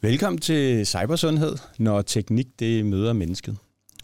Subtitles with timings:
[0.00, 3.56] Velkommen til Cybersundhed, når teknik det møder mennesket.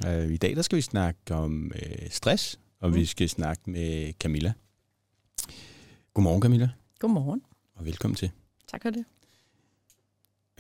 [0.07, 2.97] Uh, I dag der skal vi snakke om uh, stress, og mm.
[2.97, 4.53] vi skal snakke med Camilla.
[6.15, 6.69] Godmorgen Camilla,
[6.99, 7.43] Godmorgen.
[7.77, 8.31] og velkommen til.
[8.71, 9.05] Tak for det.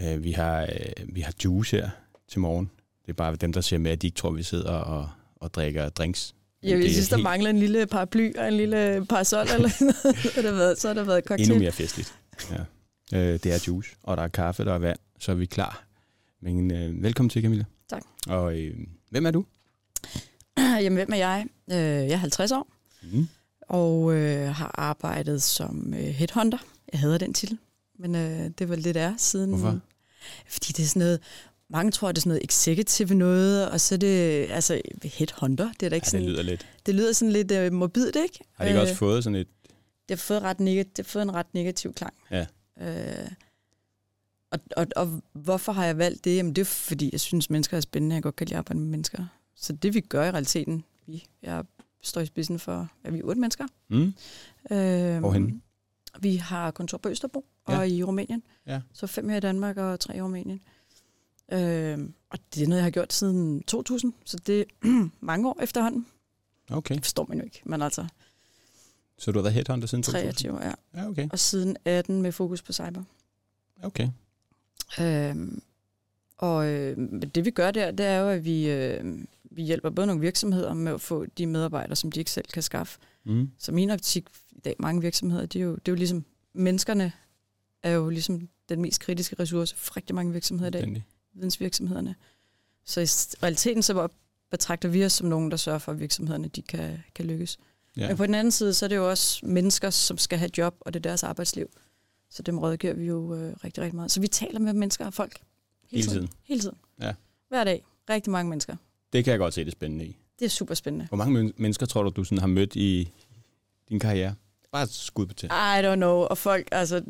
[0.02, 1.90] Uh, vi, har, uh, vi har juice her
[2.28, 2.70] til morgen.
[3.06, 5.54] Det er bare dem, der ser med, at de ikke tror, vi sidder og, og
[5.54, 6.34] drikker drinks.
[6.62, 10.16] Men Jeg synes, der helt- mangler en lille paraply og en lille parasol, eller noget.
[10.16, 11.48] så, har der været, så har der været cocktail.
[11.48, 12.14] Endnu mere festligt.
[12.50, 12.60] Ja.
[13.12, 15.84] Uh, det er juice, og der er kaffe, der er vand, så er vi klar.
[16.40, 17.64] Men uh, velkommen til, Camilla.
[17.88, 18.02] Tak.
[18.28, 18.60] Og uh,
[19.10, 19.44] hvem er du?
[20.82, 21.46] Jamen, hvem er jeg?
[21.70, 22.68] Øh, Jeg er 50 år,
[23.12, 23.28] Mm.
[23.68, 26.58] og øh, har arbejdet som øh, headhunter.
[26.92, 27.58] Jeg hader den titel,
[27.98, 29.50] men øh, det var lidt er siden...
[29.50, 29.80] Hvorfor?
[30.48, 31.20] Fordi det er sådan noget...
[31.70, 34.46] Mange tror, det er sådan noget executive noget, og så er det...
[34.50, 36.24] Altså, headhunter, det er da ikke Ja, sådan...
[36.26, 36.66] det lyder lidt.
[36.86, 38.38] det lyder sådan lidt øh, morbidt, ikke?
[38.54, 39.46] Har de ikke Øh, også fået sådan et...
[40.08, 40.64] det har fået, ret neg-
[40.96, 42.14] det har fået en ret negativ klang.
[42.30, 42.46] Ja.
[42.80, 43.28] Øh,
[44.54, 46.36] og, og, og hvorfor har jeg valgt det?
[46.36, 48.14] Jamen det er fordi, jeg synes, mennesker er spændende.
[48.14, 49.26] Jeg godt kan lide at arbejde med mennesker.
[49.54, 51.64] Så det vi gør i realiteten, vi, jeg
[52.02, 53.66] står i spidsen for, at vi er otte mennesker.
[53.88, 54.14] Mm.
[54.70, 55.60] Øh, Hvorhenne?
[56.20, 57.78] Vi har kontor på Østerbro Ja.
[57.78, 58.42] og i Rumænien.
[58.66, 58.80] Ja.
[58.92, 60.60] Så fem her i Danmark og tre i Rumænien.
[61.52, 61.98] Øh,
[62.30, 64.64] og det er noget, jeg har gjort siden 2000, så det er
[65.20, 66.06] mange år efterhånden.
[66.70, 66.94] Okay.
[66.94, 68.06] Det forstår man jo ikke, men altså
[69.18, 70.32] Så du har været headhunter siden 2000?
[70.32, 70.72] 23 ja.
[70.94, 71.28] Ja, okay.
[71.32, 73.02] Og siden 18 med fokus på cyber.
[73.82, 74.08] Okay.
[75.00, 75.62] Øhm,
[76.38, 76.96] og øh,
[77.34, 80.74] det vi gør der, det er jo, at vi, øh, vi hjælper både nogle virksomheder
[80.74, 82.98] med at få de medarbejdere, som de ikke selv kan skaffe.
[83.24, 83.50] Mm.
[83.58, 87.12] Så min optik i dag, mange virksomheder, det er jo, det er jo ligesom, menneskerne
[87.82, 91.04] er jo ligesom den mest kritiske ressource for rigtig mange virksomheder i dag,
[91.34, 92.14] vidensvirksomhederne.
[92.84, 93.06] Så i
[93.42, 94.08] realiteten så
[94.50, 97.58] betragter vi os som nogen, der sørger for, at virksomhederne de kan, kan lykkes.
[97.96, 98.08] Ja.
[98.08, 100.76] Men på den anden side, så er det jo også mennesker, som skal have job,
[100.80, 101.70] og det er deres arbejdsliv.
[102.34, 104.10] Så dem rådgiver vi jo øh, rigtig, rigtig meget.
[104.10, 105.36] Så vi taler med mennesker og folk.
[105.90, 106.28] Hele tiden.
[106.44, 106.76] Hele tiden.
[107.00, 107.12] Ja.
[107.48, 107.84] Hver dag.
[108.10, 108.76] Rigtig mange mennesker.
[109.12, 110.16] Det kan jeg godt se det spændende i.
[110.38, 111.06] Det er super spændende.
[111.06, 113.12] Hvor mange men- mennesker tror du, du sådan har mødt i
[113.88, 114.34] din karriere?
[114.72, 115.46] Bare skud på til.
[115.46, 116.10] I don't know.
[116.14, 117.02] Og folk, altså,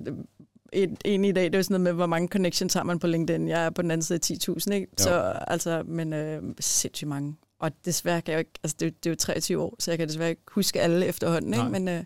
[0.72, 2.98] en, en i dag, det er jo sådan noget med, hvor mange connections har man
[2.98, 3.48] på LinkedIn.
[3.48, 4.18] Jeg er på den anden side
[4.48, 4.86] af 10.000, ikke?
[5.00, 5.04] Jo.
[5.04, 7.34] Så, altså, men øh, sindssygt mange.
[7.58, 9.76] Og desværre kan jeg jo ikke, altså det, er jo- det er jo 23 år,
[9.78, 11.62] så jeg kan desværre ikke huske alle efterhånden, ikke?
[11.64, 11.78] Nej.
[11.78, 12.04] Men, øh,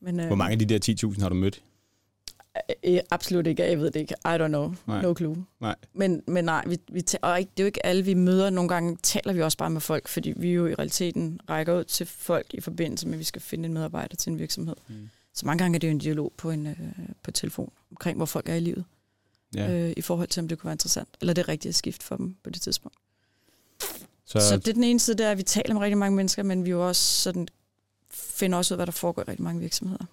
[0.00, 1.62] men øh, Hvor mange af de der 10.000 har du mødt?
[2.84, 4.14] Øh, absolut ikke, jeg ved det ikke.
[4.24, 4.74] I don't know.
[4.86, 5.02] Nej.
[5.02, 5.44] No clue.
[5.60, 5.74] Nej.
[5.92, 8.50] Men, men nej, vi, vi ta- og ikke, det er jo ikke alle, vi møder.
[8.50, 11.84] Nogle gange taler vi også bare med folk, fordi vi jo i realiteten rækker ud
[11.84, 14.74] til folk i forbindelse med, at vi skal finde en medarbejder til en virksomhed.
[14.88, 15.08] Mm.
[15.34, 16.76] Så mange gange er det jo en dialog på en øh,
[17.22, 18.84] på telefon omkring, hvor folk er i livet,
[19.54, 19.72] Ja.
[19.72, 22.36] øh, i forhold til, om det kunne være interessant, eller det rigtige skift for dem
[22.44, 22.96] på det tidspunkt.
[24.26, 26.16] Så, Så, det er den ene side, det er, at vi taler med rigtig mange
[26.16, 27.48] mennesker, men vi jo også sådan,
[28.10, 30.04] finder også ud, hvad der foregår i rigtig mange virksomheder.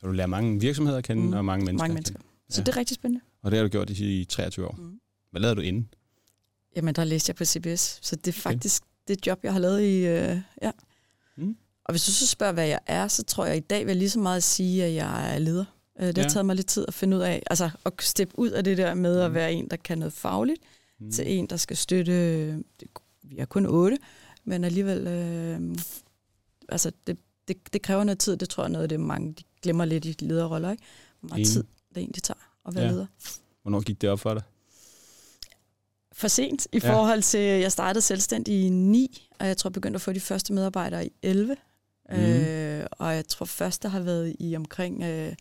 [0.00, 1.32] Så du lærer mange virksomheder at kende, Mm.
[1.32, 1.84] og mange mennesker.
[1.84, 2.18] mange at mennesker.
[2.18, 2.28] kende.
[2.54, 2.64] Så Ja.
[2.64, 3.24] det er rigtig spændende.
[3.42, 4.74] Og det har du gjort i 23 år.
[4.78, 5.00] Mm.
[5.30, 5.88] Hvad lavede du inden?
[6.76, 9.80] Jamen, der læste jeg på CBS, så det er faktisk det job, jeg har lavet
[9.82, 10.06] i...
[10.06, 10.70] Øh, ja.
[11.36, 11.56] Mm.
[11.84, 13.96] Og hvis du så spørger, hvad jeg er, så tror jeg i dag vil jeg
[13.96, 15.64] lige så meget sige, at jeg er leder.
[16.00, 16.28] Øh, Det har Ja.
[16.28, 18.94] taget mig lidt tid at finde ud af, altså at steppe ud af det der
[18.94, 19.34] med at Mm.
[19.34, 20.60] være en, der kan noget fagligt,
[21.00, 21.12] Mm.
[21.12, 22.12] til en, der skal støtte...
[23.22, 23.98] Vi er kun otte,
[24.44, 25.06] men alligevel...
[25.06, 25.76] Øh,
[26.68, 27.18] altså, det,
[27.48, 28.36] det, det kræver noget tid.
[28.36, 30.70] Det tror jeg noget af det, mange de glemmer lidt i lederroller.
[30.70, 30.82] Ikke?
[31.20, 31.52] Hvor meget Enig.
[31.52, 32.38] tid det egentlig tager
[32.68, 32.90] at være Ja.
[32.90, 33.06] leder.
[33.62, 34.42] Hvornår gik det op for dig?
[36.12, 36.92] for sent i Ja.
[36.94, 40.20] forhold til, jeg startede selvstændig i 9, og jeg tror, jeg begyndte at få de
[40.20, 41.56] første medarbejdere i 11.
[42.10, 42.18] Mhm.
[42.18, 42.24] Mm.
[42.24, 45.32] Øh, og jeg tror først, der har været i omkring øh,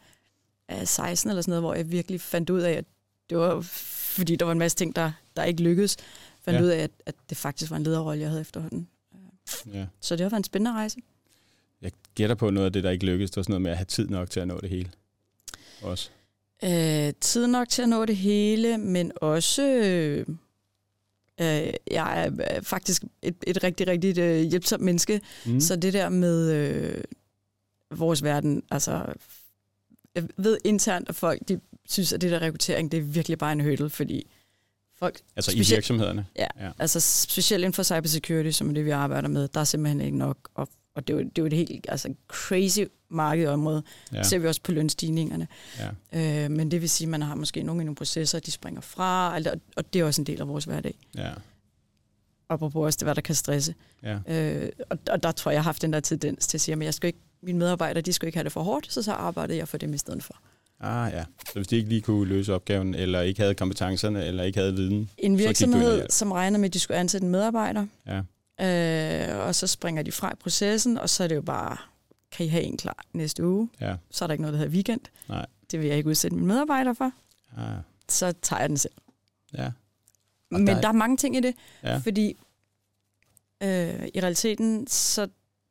[0.71, 2.85] øh, 16 eller sådan noget, hvor jeg virkelig fandt ud af, at
[3.29, 5.97] det var fordi, der var en masse ting, der, der ikke lykkedes.
[6.41, 6.63] Fandt ja.
[6.63, 8.87] ud af, at, at det faktisk var en lederrolle, jeg havde efterhånden.
[9.73, 9.85] Ja.
[10.01, 10.97] Så det har været en spændende rejse.
[12.19, 13.31] Gætter på noget af det, der ikke lykkedes.
[13.31, 14.89] Det var sådan noget med at have tid nok til at nå det hele.
[15.81, 16.09] Også.
[16.63, 19.63] Øh, tid nok til at nå det hele, men også...
[19.63, 20.25] Øh,
[21.41, 25.59] øh, jeg er øh, faktisk et, et rigtig, rigtig øh, hjælpsomt menneske, Mm.
[25.59, 27.03] Så det der med øh,
[27.91, 29.05] vores verden, altså
[30.15, 31.59] jeg ved internt, at folk de
[31.89, 34.31] synes, at det der rekruttering, det er virkelig bare en hurdle, fordi
[34.99, 36.25] folk, altså i specielt- virksomhederne.
[36.35, 36.65] ja, Ja.
[36.65, 36.71] ja.
[36.79, 40.17] altså specielt inden for cybersecurity, som er det, vi arbejder med, der er simpelthen ikke
[40.17, 40.69] nok, og,
[40.99, 42.79] og det, er jo, det er jo et helt altså, crazy
[43.09, 44.23] markedområde, Ja.
[44.23, 45.47] ser vi også på lønstigningerne.
[46.13, 46.43] Ja.
[46.45, 49.35] Øh, men det vil sige, at man har måske nogle, nogle processer, de springer fra,
[49.35, 49.41] og,
[49.77, 50.95] og det er også en del af vores hverdag.
[51.17, 51.29] Ja.
[52.49, 53.75] Apropos også det, hvad der kan stresse.
[54.03, 54.17] Ja.
[54.27, 56.75] Øh, og, og der tror jeg, jeg har haft den der tendens til at sige,
[56.75, 59.11] at jeg skal ikke, mine medarbejdere, de skal ikke have det for hårdt, så så
[59.13, 60.33] arbejdede jeg for dem i stedet for.
[60.79, 61.23] Ah ja.
[61.47, 64.75] Så hvis de ikke lige kunne løse opgaven, eller ikke havde kompetencerne, eller ikke havde
[64.75, 65.09] viden.
[65.17, 66.11] En virksomhed, hjalp.
[66.11, 68.21] som regner med, at de skulle ansætte en medarbejder, Ja.
[68.61, 71.77] Øh, og så springer de fra i processen, og så er det jo bare,
[72.31, 73.69] kan I have en klar næste uge?
[73.81, 73.95] Ja.
[74.11, 75.01] Så er der ikke noget, der hedder weekend.
[75.29, 75.45] Nej.
[75.71, 77.11] Det vil jeg ikke udsætte mine medarbejdere for.
[77.57, 77.77] Ah.
[78.09, 78.93] Så tager jeg den selv.
[79.53, 79.71] Ja.
[80.51, 81.97] Men der der, er- der er mange ting i det, Ja.
[81.97, 82.37] fordi
[83.63, 85.27] øh, i realiteten, så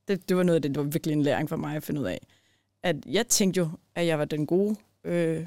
[0.08, 2.00] det, det var noget af det, det var virkelig en læring for mig at finde
[2.00, 2.26] ud af.
[2.82, 5.46] At jeg tænkte jo, at jeg var den gode øh,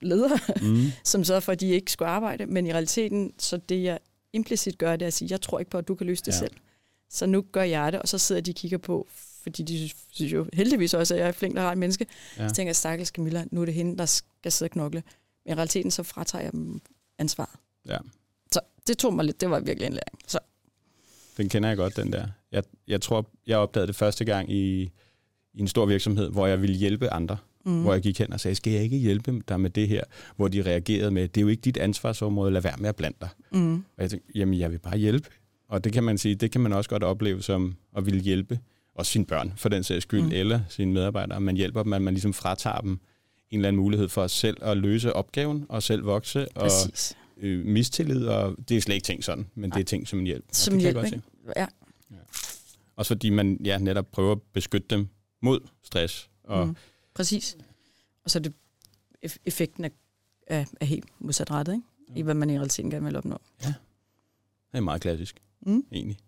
[0.00, 0.90] leder, Mm.
[1.04, 3.98] som sørgede for, at de ikke skulle arbejde, men i realiteten, så det jeg
[4.32, 6.32] implicit gør, det er at sige, jeg tror ikke på, at du kan løse det
[6.32, 6.36] Ja.
[6.36, 6.38] ja.
[6.38, 6.52] selv.
[7.10, 9.08] Så nu gør jeg det, og så sidder de og kigger på,
[9.42, 12.06] fordi de synes- jo heldigvis også, at jeg er flink og rart menneske.
[12.38, 12.48] Ja.
[12.48, 15.02] Så tænker jeg, stakkels Camilla, nu er det hende, der skal sidde og knokle.
[15.46, 16.80] Men i realiteten, så fratager jeg dem
[17.18, 17.50] ansvaret.
[17.88, 17.96] Ja.
[18.52, 20.18] Så det tog mig lidt, det var virkelig en læring.
[20.26, 20.38] Så
[21.36, 22.28] Den kender jeg godt, den der.
[22.52, 24.82] Jeg, jeg tror, jeg opdagede det første gang i,
[25.54, 27.36] i en stor virksomhed, hvor jeg ville hjælpe andre.
[27.64, 30.04] Mm, Hvor jeg gik hen og sagde, skal jeg ikke hjælpe dig med det her?
[30.36, 33.16] Hvor de reagerede med, det er jo ikke dit ansvarsområde, lad være med at blande
[33.20, 33.28] dig.
[33.52, 35.28] mm, Og jeg tænkte, jamen jeg vil bare hjælpe.
[35.68, 38.60] Og det kan man sige, det kan man også godt opleve som at ville hjælpe.
[38.94, 40.30] Også sine børn, for den sags skyld, mm.
[40.32, 41.40] Eller sine medarbejdere.
[41.40, 42.98] Man hjælper dem, at man ligesom fratager dem en
[43.58, 47.16] eller anden mulighed for selv at løse opgaven, og selv vokse, og præcis.
[47.36, 50.26] øh, mistillid, og det er slet ikke ting sådan, men det er ting som en
[50.26, 50.44] hjælp.
[50.48, 51.20] Og Som kan jeg hjælp, godt se.
[51.56, 51.66] Ja,
[52.96, 55.08] Også fordi man ja, netop prøver at beskytte dem
[55.42, 56.30] mod stress.
[56.44, 56.76] Og, mm.
[57.14, 57.56] præcis.
[58.24, 58.52] Og så er det
[59.26, 59.88] eff- effekten er,
[60.46, 62.18] er, er helt modsatrettet, ikke?
[62.20, 63.38] I hvad man i realiteten gerne vil opnå.
[63.62, 63.74] Det
[64.72, 65.82] er meget klassisk, Mm.
[65.92, 66.18] egentlig.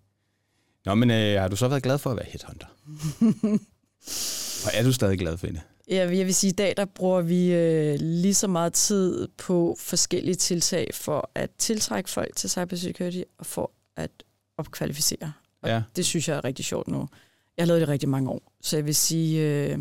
[0.85, 2.67] Nå, men øh, har du så været glad for at være headhunter?
[4.67, 5.61] og er du stadig glad for det?
[5.89, 9.29] Ja, jeg vil sige, at i dag der bruger vi øh, lige så meget tid
[9.39, 14.11] på forskellige tiltag for at tiltrække folk til cybersecurity og for at
[14.57, 15.33] opkvalificere.
[15.63, 15.83] Og Ja.
[15.97, 17.09] det synes jeg er rigtig sjovt nu.
[17.57, 19.79] Jeg har lavet det rigtig mange år, så jeg vil sige, øh,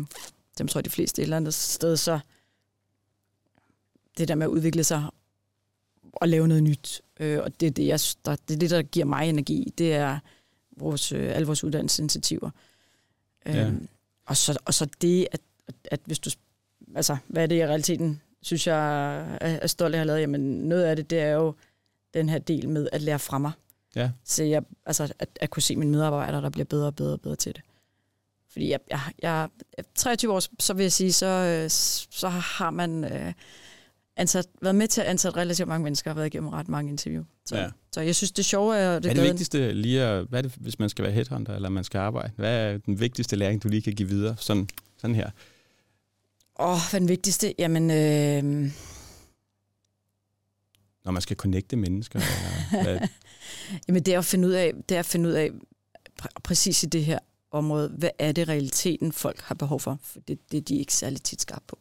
[0.58, 2.20] dem tror jeg de fleste et eller andet sted, så
[4.18, 5.04] det der med at udvikle sig
[6.12, 8.82] og lave noget nyt, øh, og det er det, jeg, der, det er det, der
[8.82, 10.18] giver mig energi, det er
[10.76, 12.50] vores, øh, alle vores uddannelsesinitiativer.
[13.46, 13.66] Ja.
[13.66, 13.88] Øhm,
[14.26, 15.40] og, så, og så det, at,
[15.84, 16.30] at hvis du,
[16.94, 20.20] altså, hvad er det i realiteten, synes jeg er, er stolt af at have lavet,
[20.20, 21.54] jamen noget af det, det er jo
[22.14, 23.52] den her del med at lære fra mig.
[23.96, 24.10] Ja.
[24.24, 27.20] Så jeg, altså, at, at kunne se mine medarbejdere, der bliver bedre og bedre og
[27.20, 27.62] bedre til det.
[28.52, 29.48] Fordi jeg, jeg, jeg
[29.78, 31.70] er 23 år, så vil jeg sige, så, øh,
[32.10, 33.32] så har man øh,
[34.20, 37.24] ansat, været med til at ansætte relativt mange mennesker og været igennem ret mange interview.
[37.46, 37.68] Så, Ja.
[37.92, 39.00] så jeg synes, det sjove er...
[39.00, 41.68] Hvad er det vigtigste lige at, hvad er det, hvis man skal være headhunter, eller
[41.68, 42.32] man skal arbejde?
[42.36, 44.36] Hvad er den vigtigste læring, du lige kan give videre?
[44.38, 44.68] Sådan,
[44.98, 45.30] sådan her.
[46.60, 47.54] Åh, oh, hvad er den vigtigste?
[47.58, 48.70] Jamen, øh,
[51.04, 52.20] Når man skal connecte mennesker?
[52.20, 53.08] Eller, hvad,
[53.88, 55.50] Jamen det er at finde ud af, det er at finde ud af
[56.22, 57.18] pr- præcis i det her
[57.50, 59.98] område, hvad er det realiteten folk har behov for?
[60.02, 61.78] For det, det er de ikke særlig tit skarpe på.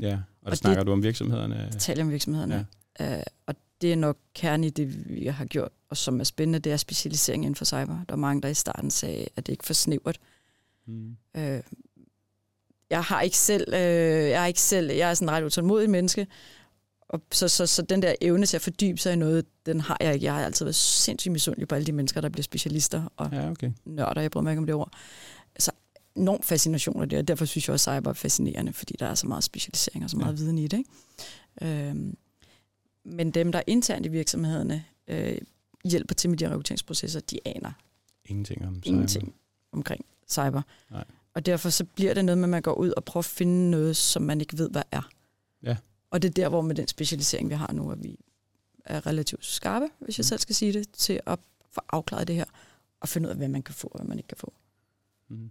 [0.00, 1.54] ja, og, Og og snakker det- du om virksomhederne?
[1.72, 2.66] Jeg taler om virksomhederne.
[3.00, 3.16] Ja.
[3.16, 6.58] Uh, og det er nok kernen i det, vi har gjort, og som er spændende,
[6.58, 7.98] det er specialisering inden for cyber.
[8.08, 10.18] Der er mange, der i starten sagde, at det ikke er for snævert.
[10.86, 11.16] Mm.
[11.38, 11.42] Uh,
[12.90, 13.74] jeg har ikke selv, uh,
[14.30, 16.26] jeg er ikke selv, jeg er sådan ret utålmodig menneske,
[17.08, 19.96] og så, så, så den der evne til at fordybe sig i noget, den har
[20.00, 20.24] jeg ikke.
[20.26, 23.50] Jeg har altid været sindssygt misundelig på alle de mennesker, der bliver specialister, og Ja,
[23.50, 23.70] okay.
[23.84, 24.92] nørder, jeg bryder mig ikke om det ord.
[26.16, 29.06] Enorm fascination af det, og derfor synes jeg også, at cyber er fascinerende, fordi der
[29.06, 30.36] er så meget specialisering og så meget Ja.
[30.36, 30.78] viden i det.
[30.78, 31.88] Ikke?
[31.88, 32.16] Øhm,
[33.04, 35.38] men dem, der er internt i virksomhederne, øh,
[35.84, 37.72] hjælper til med de rekrutteringsprocesser, de aner
[38.24, 38.86] Ingenting om cyber.
[38.86, 39.34] ingenting
[39.72, 40.62] omkring cyber.
[40.90, 41.04] Nej.
[41.34, 43.70] Og derfor så bliver det noget med, at man går ud og prøver at finde
[43.70, 45.08] noget, som man ikke ved, hvad er.
[45.62, 45.76] Ja.
[46.10, 48.18] Og det er der, hvor med den specialisering, vi har nu, at vi
[48.84, 50.26] er relativt skarpe, hvis jeg Mm.
[50.28, 51.38] selv skal sige det, til at
[51.70, 52.44] få afklaret det her,
[53.00, 54.52] og finde ud af, hvad man kan få, og hvad man ikke kan få.
[55.28, 55.50] Mm.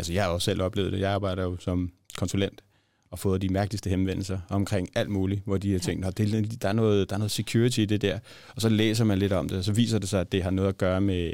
[0.00, 1.00] Altså, jeg har også selv oplevet det.
[1.00, 2.62] Jeg arbejder jo som konsulent
[3.10, 6.72] og fået de mærkeligste henvendelser omkring alt muligt, hvor de har tænkt, at der, er
[6.72, 8.18] noget, der er noget security i det der.
[8.54, 10.50] Og så læser man lidt om det, og så viser det sig, at det har
[10.50, 11.32] noget at gøre med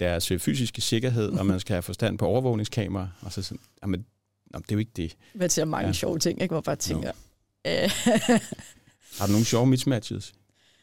[0.00, 3.08] deres øh, fysiske sikkerhed, og man skal have forstand på overvågningskamera.
[3.20, 4.04] Og så sådan, jamen,
[4.50, 5.16] nå, det er jo ikke det.
[5.34, 5.92] Man ser mange Ja.
[5.92, 6.52] sjove ting, ikke?
[6.52, 7.12] hvor man bare tænker,
[7.66, 7.90] øh,
[9.18, 10.32] Har du nogle sjove mismatches?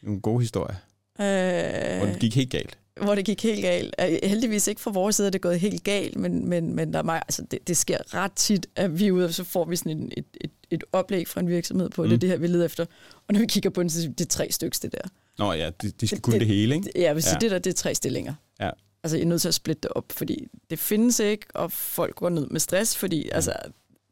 [0.02, 0.76] Nogle gode historier,
[1.16, 2.78] hvor det øh, gik helt galt?
[3.02, 3.94] hvor det gik helt galt.
[4.00, 6.98] Øh, Heldigvis ikke fra vores side er det gået helt galt, men, men, men der
[6.98, 9.64] er meget, altså det, det sker ret tit, at vi er ude, og så får
[9.64, 12.08] vi sådan en, et, et, et oplæg fra en virksomhed på, mm.
[12.08, 12.16] det Mm.
[12.16, 12.84] er det her, vi leder efter.
[13.28, 15.08] Og når vi kigger på den, så siger det er tre stykker, det der.
[15.38, 16.90] Nå ja, de, de skal Det- kunne det, det- hele, ikke?
[16.96, 17.34] Ja, sige, Ja.
[17.34, 17.38] ja.
[17.40, 18.34] det der, det er tre stillinger.
[18.60, 18.70] Ja.
[19.04, 22.14] Altså, jeg er nødt til at splitte det op, fordi det findes ikke, og folk
[22.14, 23.30] går ned med stress, fordi Mm.
[23.34, 23.52] altså,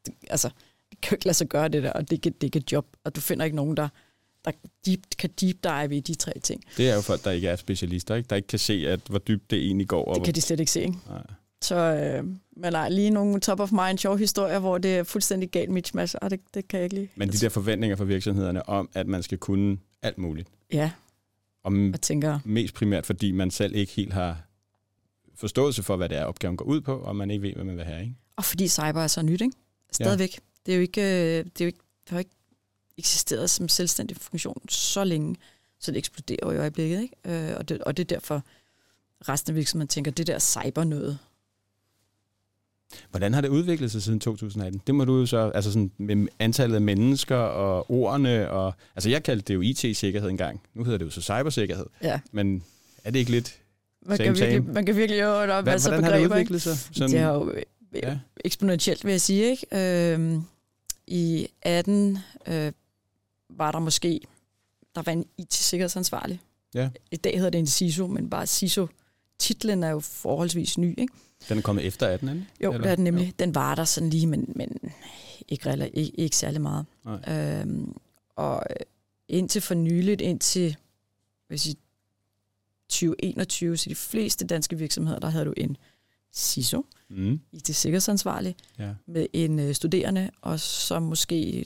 [0.05, 0.49] det, altså,
[0.91, 2.47] det kan jo ikke lade sig gøre det der, og det er ikke, det er
[2.47, 3.87] ikke et job, og du finder ikke nogen, der,
[4.45, 4.51] der
[4.85, 6.63] deep, kan deep dive i de tre ting.
[6.77, 8.27] Det er jo folk, der ikke er specialister, ikke?
[8.27, 10.05] der ikke kan se, at hvor dybt det egentlig går.
[10.05, 10.97] Og Det kan de slet ikke se, ikke?
[11.09, 11.23] Nej.
[11.61, 12.23] Så øh,
[12.57, 16.15] men nej, lige nogle top of mind sjove historier, hvor det er fuldstændig galt mismatch,
[16.21, 17.07] og det, det kan jeg ikke lide.
[17.15, 20.91] Men de der forventninger fra virksomhederne om, at man skal kunne alt muligt, Ja,
[21.63, 24.41] og jeg tænker, mest primært, fordi man selv ikke helt har
[25.35, 27.77] forståelse for, hvad det er, opgaven går ud på, og man ikke ved, hvad man
[27.77, 28.01] vil have.
[28.01, 28.15] Ikke?
[28.35, 29.53] og fordi cyber er så nyt, ikke?
[29.91, 30.33] Stadigvæk.
[30.35, 30.39] Ja.
[30.65, 32.34] Det er jo ikke, øh, det er jo ikke, det har jo ikke
[32.97, 35.35] eksisteret som selvstændig funktion så længe.
[35.79, 37.49] Så det eksploderer jo i øjeblikket, ikke?
[37.49, 38.43] Øh, og, det, og det er derfor,
[39.29, 41.17] resten af virksomheden tænker, det der cyber noget.
[43.09, 44.81] Hvordan har det udviklet sig siden 2018?
[44.87, 49.09] Det må du jo så, altså sådan med antallet af mennesker og ordene, og, altså
[49.09, 50.61] jeg kaldte det jo IT-sikkerhed engang.
[50.73, 51.85] Nu hedder det jo så cybersikkerhed.
[52.03, 52.19] Ja.
[52.31, 52.63] Men
[53.03, 53.59] er det ikke lidt
[54.05, 54.73] Man Same, kan, virkelig, same.
[54.73, 56.77] man kan virkelig jo er Hvad, hvordan har det begreber, udviklet sig?
[56.77, 57.53] Sådan, det har jo
[57.93, 58.09] Ja.
[58.09, 58.19] ja.
[58.45, 59.49] eksponentielt, vil jeg sige.
[59.51, 60.13] Ikke?
[60.13, 60.43] Øhm,
[61.07, 62.71] I 18 øh,
[63.57, 64.21] var der måske
[64.95, 66.39] der var en IT-sikkerhedsansvarlig.
[66.73, 66.89] Ja.
[67.11, 70.99] I dag hedder det en CISO, men bare CISO-titlen er jo forholdsvis ny.
[70.99, 71.13] Ikke?
[71.49, 72.45] Den er kommet efter 18, ikke?
[72.63, 72.83] Jo, Eller?
[72.83, 73.33] det er den nemlig.
[73.39, 74.77] Den var der sådan lige, men, men
[75.47, 76.85] ikke, rela- ikke, ikke særlig meget.
[77.05, 77.59] Nej.
[77.61, 77.95] Øhm,
[78.35, 78.75] og øh,
[79.27, 80.65] indtil for nyligt, indtil
[81.49, 81.75] vil jeg sige,
[82.89, 85.77] 2021, så de fleste danske virksomheder, der havde du en
[86.33, 87.39] CISO, Mm.
[87.51, 88.93] IT-sikkerhedsansvarlig, Ja.
[89.07, 91.65] med en øh, studerende, og så måske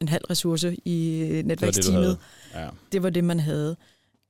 [0.00, 2.02] en halv ressource i øh, Det det, netværksteamet.
[2.02, 2.18] havde.
[2.64, 2.70] Ja.
[2.92, 3.76] Det var det, man havde.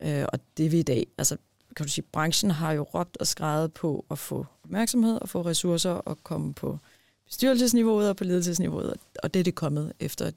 [0.02, 1.36] Øh, og det vi i dag, altså
[1.76, 5.42] kan du sige, branchen har jo råbt og skrevet på at få opmærksomhed og få
[5.42, 6.78] ressourcer og komme på
[7.26, 8.94] bestyrelsesniveauet og på ledelsesniveauet.
[9.22, 10.30] Og det er det kommet efter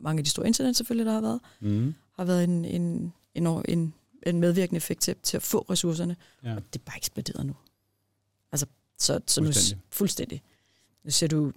[0.00, 1.94] mange af de store incidenter selvfølgelig, der har været, Mm.
[2.16, 3.94] har været en, en, en, en,
[4.26, 6.16] en medvirkende effekt til, til at få ressourcerne.
[6.44, 6.54] ja.
[6.56, 7.54] Og det er bare eksploderet nu.
[8.52, 8.66] Altså,
[8.98, 9.82] så, så nu Fuldstændig.
[9.90, 10.42] fuldstændig.
[11.04, 11.52] Nu ser du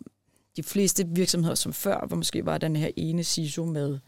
[0.60, 4.00] de fleste virksomheder som før, hvor måske var den her ene CISO med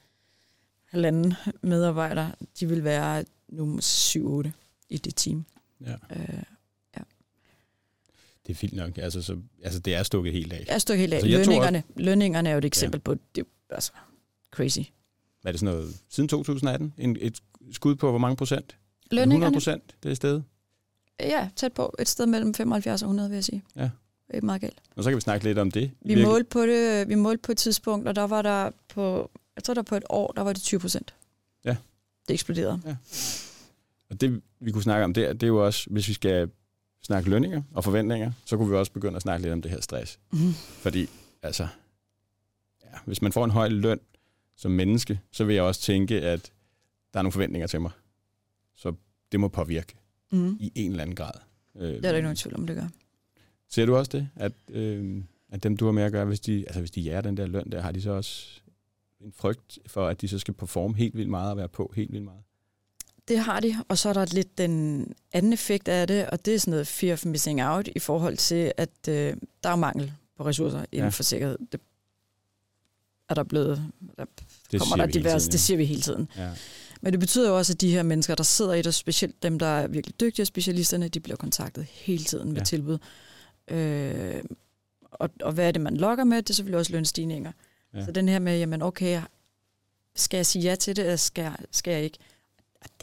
[0.86, 4.50] halvanden medarbejder, de vil være nu 7-8
[4.90, 5.46] i det team.
[5.86, 5.94] ja.
[6.12, 6.44] Øh,
[8.48, 8.98] Det er fint nok.
[8.98, 10.66] Altså, så, altså det er stukket helt af.
[10.68, 11.18] jeg står helt af.
[11.18, 13.02] Altså, jeg tror lønningerne, lønningerne er jo et eksempel ja.
[13.04, 13.92] på, det er altså
[14.52, 14.80] crazy.
[15.42, 15.96] Hvad er det sådan noget?
[16.10, 16.94] Siden 2018?
[16.98, 17.40] En, et
[17.72, 18.78] skud på hvor mange procent?
[19.12, 20.42] 100 Lønningerne, procent, det er sted.
[21.20, 23.64] ja, tæt på et sted mellem 75 og 100, vil jeg sige.
[23.76, 23.90] Ja.
[24.32, 24.82] Det er meget galt.
[24.96, 25.92] Og så kan vi snakke lidt om det.
[26.02, 29.64] Vi målte på det, vi målte på et tidspunkt, og der var der på, jeg
[29.64, 31.14] tror der på et år, der var det 20 procent.
[31.66, 31.76] Ja.
[32.28, 32.98] Det eksploderede.
[34.10, 36.50] Og det, vi kunne snakke om der, det er jo også, hvis vi skal
[37.04, 39.82] snakke lønninger og forventninger, så kunne vi også begynde at snakke lidt om det her
[39.82, 40.20] stress.
[40.32, 40.54] Mm.
[40.54, 41.10] Fordi,
[41.44, 41.68] altså,
[42.84, 44.00] ja, hvis man får en høj løn
[44.58, 46.52] som menneske, så vil jeg også tænke, at
[47.14, 47.92] der er nogle forventninger til mig.
[48.76, 48.94] Så
[49.32, 49.96] det må påvirke
[50.34, 50.58] Mm.
[50.60, 51.32] i en eller anden grad.
[51.76, 52.88] Øh, Det er der ikke nogen tvivl om, det gør.
[53.72, 56.64] Ser du også det, at, øh, at dem, du har med at gøre, hvis de,
[56.68, 58.48] altså, hvis de jager den der løn der, har de så også
[59.22, 62.12] en frygt for, at de så skal performe helt vildt meget og være på helt
[62.12, 62.40] vildt meget?
[63.28, 66.56] Det har de, og så er der lidt den anden effekt af det, og det
[66.56, 70.12] er sådan noget fear of missing out i forhold til, at øh, der er mangel
[70.38, 71.04] på ressourcer inden Ja.
[71.04, 71.10] ja.
[71.10, 71.58] for sikkerhed.
[71.72, 71.82] Det
[73.30, 74.26] er der blevet, der
[74.72, 76.28] Det kommer der vi hele divers, tiden, det siger vi hele tiden.
[76.38, 76.50] Ja.
[77.02, 79.60] Men det betyder jo også, at de her mennesker, der sidder i det, specielt dem,
[79.60, 82.60] der er virkelig dygtige specialisterne, de bliver kontaktet hele tiden med Ja.
[82.60, 82.66] ja.
[82.66, 82.98] tilbud.
[83.72, 84.44] Øh,
[85.12, 86.38] og, og hvad er det, man lokker med?
[86.38, 87.52] Det er selvfølgelig også lønstigninger.
[87.94, 88.06] Ja.
[88.06, 89.22] Så den her med, jamen okay,
[90.16, 92.18] skal jeg sige ja til det, eller skal, jeg- skal jeg ikke?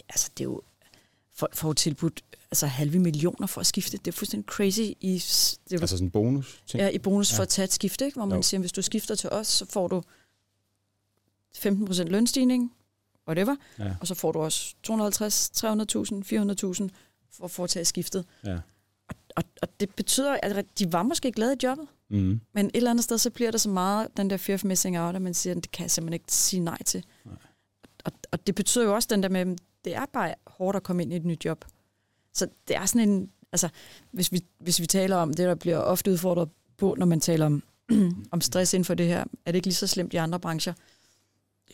[0.08, 0.62] Altså, det er jo,
[1.32, 3.96] folk får tilbudt altså, halve millioner for at skifte.
[3.98, 4.94] Det er fuldstændig crazy i,
[5.68, 6.80] det er, Altså sådan en bonus ting.
[6.80, 7.36] ja, i bonus Ja.
[7.38, 8.16] for at tage et skifte, ikke?
[8.18, 8.42] hvor man jo.
[8.42, 10.02] siger, hvis du skifter til os, så får du
[11.56, 12.72] 15% lønstigning,
[13.28, 13.94] whatever, Ja.
[14.00, 16.88] og så får du også 250, 300.000, 400.000
[17.30, 18.24] for at foretage skiftet.
[18.44, 18.58] Ja.
[19.38, 22.40] Og, og, det betyder, at de var måske glade i jobbet, Mm.
[22.54, 24.98] men et eller andet sted, så bliver der så meget den der fear of missing
[24.98, 27.04] out, at man siger, at det kan jeg simpelthen ikke sige nej til.
[27.24, 27.34] Nej.
[28.04, 30.82] Og, og det betyder jo også den der med, at det er bare hårdt at
[30.82, 31.64] komme ind i et nyt job.
[32.34, 33.68] Så det er sådan en, altså
[34.10, 37.46] hvis vi, hvis vi taler om det, der bliver ofte udfordret på, når man taler
[37.46, 37.62] om,
[38.32, 40.72] om stress inden for det her, er det ikke lige så slemt i andre brancher?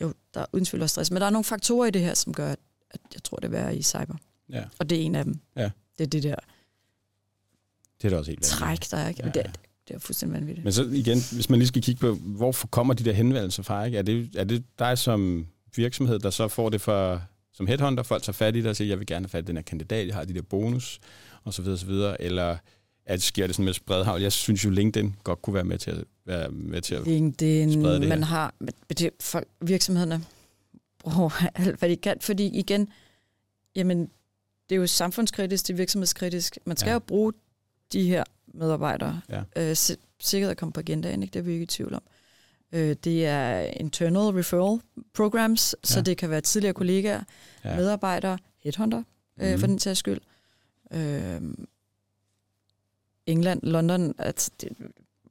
[0.01, 2.13] Jo, der er uden tvivl også stress, men der er nogle faktorer i det her,
[2.13, 2.59] som gør, at,
[2.91, 4.15] at jeg tror, det er værre i cyber.
[4.49, 5.39] Ja, Og det er en af dem.
[5.55, 5.71] Ja.
[5.97, 6.35] Det er det der
[8.05, 9.09] det er da også helt træk, der er.
[9.09, 9.21] Ikke?
[9.23, 9.51] Ja, det, er,
[9.87, 10.63] det er fuldstændig vanvittigt.
[10.63, 13.85] Men så igen, hvis man lige skal kigge på, hvorfor kommer de der henvendelser fra?
[13.85, 13.97] Ikke?
[13.97, 17.21] Er, det, er det dig som virksomhed, der så får det for,
[17.53, 19.47] som headhunter, folk tager fat i dig og siger, jeg vil gerne have fat i
[19.47, 20.99] den her kandidat, jeg har de der bonus,
[21.43, 22.57] og så videre, så videre, eller
[23.05, 24.21] at sker det sådan med spredhavl?
[24.21, 27.07] Jeg synes jo, LinkedIn godt kunne være med til at være med til at...
[27.07, 28.25] LinkedIn, sprede det man her.
[28.25, 28.53] har,
[28.99, 30.23] det, folk, virksomhederne
[30.99, 32.87] bruger alt, hvad de kan, fordi igen,
[33.75, 34.09] jamen,
[34.69, 36.57] det er jo samfundskritisk, det er virksomhedskritisk.
[36.65, 36.93] Man skal ja.
[36.93, 37.33] jo bruge
[37.93, 38.23] de her
[38.53, 39.21] medarbejdere.
[39.29, 39.41] Ja.
[39.55, 41.33] Øh, si- sikkerhed kommer på agendaen, ikke?
[41.33, 42.01] det er vi ikke i tvivl om.
[42.71, 44.79] Øh, det er internal referral
[45.13, 45.87] programs, ja.
[45.87, 47.23] så det kan være tidligere kollegaer,
[47.65, 47.75] Ja.
[47.75, 49.03] medarbejdere, headhunter,
[49.41, 49.59] øh, Mhm.
[49.59, 50.19] for den sags skyld.
[50.93, 51.41] Øh,
[53.25, 54.83] England, London, at det er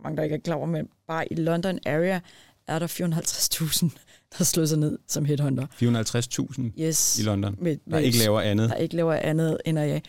[0.02, 2.20] mange, der ikke er klar over, men bare i London area
[2.66, 3.90] er der 450.000,
[4.38, 5.66] der slår sig ned som headhunter.
[5.72, 7.18] 450.000 Yes.
[7.18, 8.70] i London, Med, der ikke laver andet.
[8.70, 10.00] der ikke laver andet end at ja.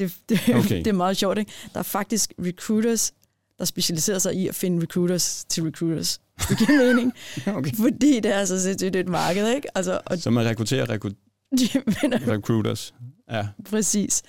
[0.00, 0.78] Det, det, Okay.
[0.84, 1.50] det er meget sjovt, ikke?
[1.72, 3.12] Der er faktisk recruiters,
[3.58, 6.20] der specialiserer sig i at finde recruiters til recruiters.
[6.48, 7.12] Det giver mening,
[7.58, 7.70] Okay.
[7.76, 9.68] fordi det er så sindssygt et marked, ikke?
[9.78, 11.26] Altså, og Så man rekrutterer rekrut-
[11.58, 11.68] De
[12.02, 12.94] vender Recruiters.
[13.30, 14.22] Ja, præcis.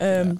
[0.00, 0.20] ja.
[0.20, 0.38] Øhm,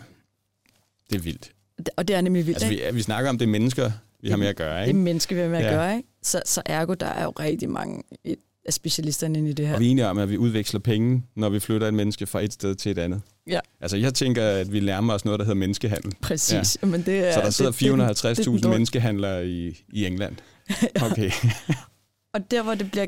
[1.11, 1.53] Det er vildt.
[1.97, 2.87] Og det er nemlig vildt, Altså, ikke?
[2.91, 3.91] vi, vi snakker om, det er mennesker,
[4.23, 4.99] vi har med at gøre, Det er ikke?
[4.99, 5.71] mennesker, vi har med at Ja.
[5.71, 6.09] gøre, ikke?
[6.23, 9.75] Så, så ergo, der er jo rigtig mange et- af specialisterne inde i det her.
[9.75, 12.41] Og vi er enige om, at vi udveksler penge, når vi flytter et menneske fra
[12.45, 13.23] et sted til et andet.
[13.47, 13.61] Ja.
[13.81, 16.15] Altså, jeg tænker, at vi nærmer os noget, der hedder menneskehandel.
[16.23, 16.79] Præcis.
[16.83, 16.87] Ja.
[16.87, 18.69] Men det er, Så der sidder det- det er den- det er den 450.000 dårlige-
[18.71, 20.37] menneskehandlere i, i England.
[21.13, 21.31] Okay.
[22.35, 23.07] Og der, hvor det bliver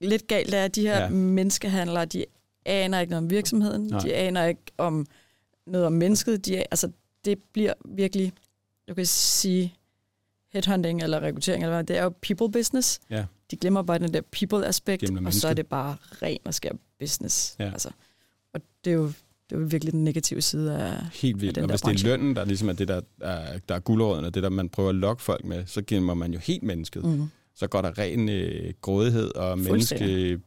[0.00, 1.08] lidt galt, er, at de her Ja.
[1.08, 2.24] menneskehandlere, de
[2.66, 4.00] aner ikke noget om virksomheden, Nej.
[4.00, 5.06] De aner ikke om
[5.66, 6.46] noget om mennesket.
[6.46, 6.90] De, altså,
[7.24, 8.32] det bliver virkelig,
[8.88, 9.74] du kan sige,
[10.52, 13.00] headhunting eller rekruttering, eller hvad, det er jo people business.
[13.10, 13.24] Ja.
[13.50, 17.56] De glemmer bare den der people-aspekt, og så er det bare ren og skær business.
[17.58, 17.70] Ja.
[17.72, 17.88] Altså,
[18.54, 19.12] og det er, jo,
[19.50, 20.92] det er jo virkelig den negative side af...
[21.12, 21.54] Helt vildt.
[21.54, 22.08] den Og der hvis det er branche.
[22.08, 24.88] lønnen, der ligesom er det, der er, der er guldråden, og det, der man prøver
[24.88, 27.04] at lokke folk med, så gemmer man jo helt mennesket.
[27.04, 27.10] Mm.
[27.10, 27.26] Mm.
[27.54, 30.38] Så går der ren øh, grådighed og menneske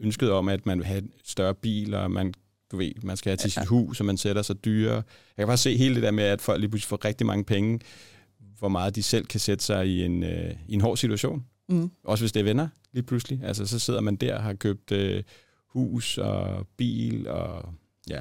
[0.00, 2.34] ønsket om, at man vil have en større bil, og man,
[2.72, 3.60] du ved, man skal have til Ja.
[3.62, 4.94] sit hus, og man sætter sig dyre.
[4.94, 5.02] Jeg
[5.38, 7.80] kan bare se hele det der med, at folk lige pludselig får rigtig mange penge,
[8.58, 11.44] hvor meget de selv kan sætte sig i en, øh, i en hård situation.
[11.68, 11.90] Mm.
[12.04, 13.40] Også hvis det er venner, lige pludselig.
[13.44, 15.22] Altså, så sidder man der og har købt øh,
[15.68, 17.74] hus og bil, og
[18.10, 18.20] ja,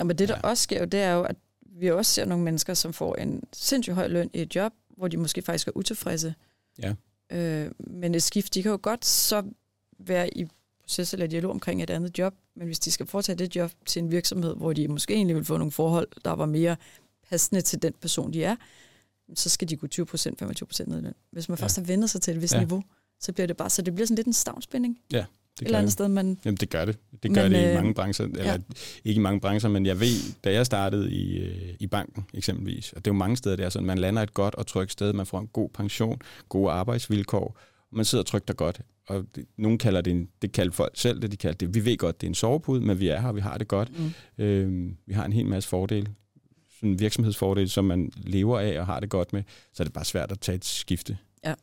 [0.00, 0.40] Og men det, der Ja.
[0.44, 0.50] ja.
[0.50, 1.36] også sker, det er jo, at
[1.66, 5.08] vi også ser nogle mennesker, som får en sindssygt høj løn i et job, hvor
[5.08, 6.34] de måske faktisk er utilfredse.
[6.82, 6.94] Ja.
[7.32, 9.42] Øh, men et skift, de kan jo godt så
[9.98, 10.46] være i
[10.80, 14.02] proces eller dialog omkring et andet job, men hvis de skal foretage det job til
[14.02, 16.76] en virksomhed, hvor de måske egentlig vil få nogle forhold, der var mere
[17.28, 18.56] passende til den person, de er,
[19.34, 21.14] så skal de gå 20 procent, 25 procent ned i løn.
[21.30, 21.64] Hvis man Ja.
[21.64, 22.58] først har vendt sig til et vist Ja.
[22.58, 22.82] niveau,
[23.20, 24.98] så bliver det bare, så det bliver sådan lidt en stavnspænding.
[25.60, 25.92] Det eller andet det.
[25.92, 26.38] sted, man...
[26.44, 26.98] Jamen, det gør det.
[27.22, 28.24] Det gør Men, det i øh, mange brancher.
[28.24, 28.58] Eller ja.
[29.04, 32.92] ikke i mange brancher, men jeg ved, da jeg startede i, øh, i banken eksempelvis,
[32.92, 34.92] og det er jo mange steder, det er sådan, man lander et godt og trygt
[34.92, 37.58] sted, man får en god pension, gode arbejdsvilkår,
[37.90, 38.80] og man sidder trygt og godt.
[39.08, 41.84] Og det, nogen kalder det, en, det kalder folk selv det, de kalder det, vi
[41.84, 43.98] ved godt, det er en sovepude, men vi er her, vi har det godt.
[43.98, 44.44] Mm.
[44.44, 46.06] Øh, vi har en hel masse fordele,
[46.76, 49.92] sådan en virksomhedsfordel, som man lever af og har det godt med, så er det
[49.92, 51.18] bare svært at tage et skifte.
[51.44, 51.54] Ja.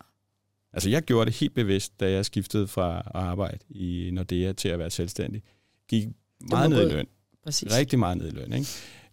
[0.75, 4.69] Altså jeg gjorde det helt bevidst, da jeg skiftede fra at arbejde i Nordea til
[4.69, 5.43] at være selvstændig.
[5.87, 6.07] Gik
[6.49, 7.07] meget ned i løn.
[7.43, 7.77] Præcis.
[7.77, 8.67] Rigtig meget ned i løn, ikke?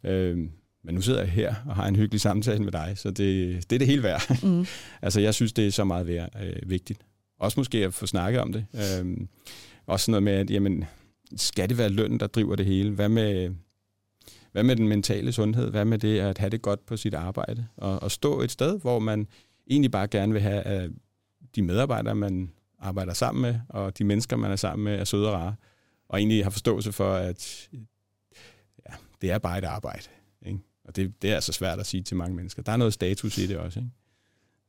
[0.05, 0.51] Øhm,
[0.85, 3.77] men nu sidder jeg her og har en hyggelig samtale med dig, så det, det
[3.77, 4.44] er det hele værd.
[4.44, 4.66] Mm.
[5.03, 7.01] altså jeg synes, det er så meget værd, øh, vigtigt.
[7.38, 8.66] Også måske at få snakket om det.
[8.75, 9.29] Øhm,
[9.87, 10.85] også noget med, at jamen,
[11.37, 12.90] skal det være lønnen, der driver det hele?
[12.90, 13.51] Hvad med,
[14.53, 15.70] hvad med den mentale sundhed?
[15.70, 17.66] Hvad med det at have det godt på sit arbejde?
[17.77, 19.27] Og, og stå et sted, hvor man
[19.70, 20.90] egentlig bare gerne vil have, at
[21.54, 25.28] de medarbejdere, man arbejder sammen med, og de mennesker, man er sammen med, er søde
[25.28, 25.54] og rare.
[26.08, 27.68] Og egentlig har forståelse for, at
[28.88, 30.08] ja, det er bare et arbejde.
[30.46, 30.58] Ikke?
[30.84, 32.62] Og det, det er altså svært at sige til mange mennesker.
[32.62, 33.80] Der er noget status i det også.
[33.80, 33.90] Ikke?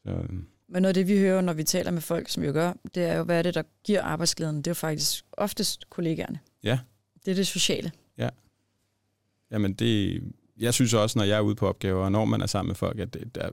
[0.03, 2.47] Så, øhm, Men noget af det, vi hører, når vi taler med folk, som vi
[2.47, 4.57] jo gør, det er jo, hvad er det, der giver arbejdsglæden?
[4.57, 6.39] Det er jo faktisk oftest kollegaerne.
[6.63, 6.79] Ja.
[7.25, 7.91] Det er det sociale.
[9.51, 10.23] jamen det,
[10.57, 12.75] jeg synes også, når jeg er ude på opgaver, og når man er sammen med
[12.75, 13.49] folk, at det, der,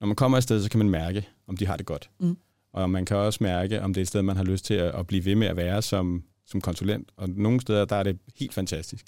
[0.00, 2.10] når man kommer afsted, så kan man mærke, om de har det godt.
[2.20, 2.36] Mm.
[2.72, 4.94] Og man kan også mærke, om det er et sted, man har lyst til at,
[4.94, 7.10] at blive ved med at være som, som konsulent.
[7.16, 9.04] Og nogle steder, der er det helt fantastisk.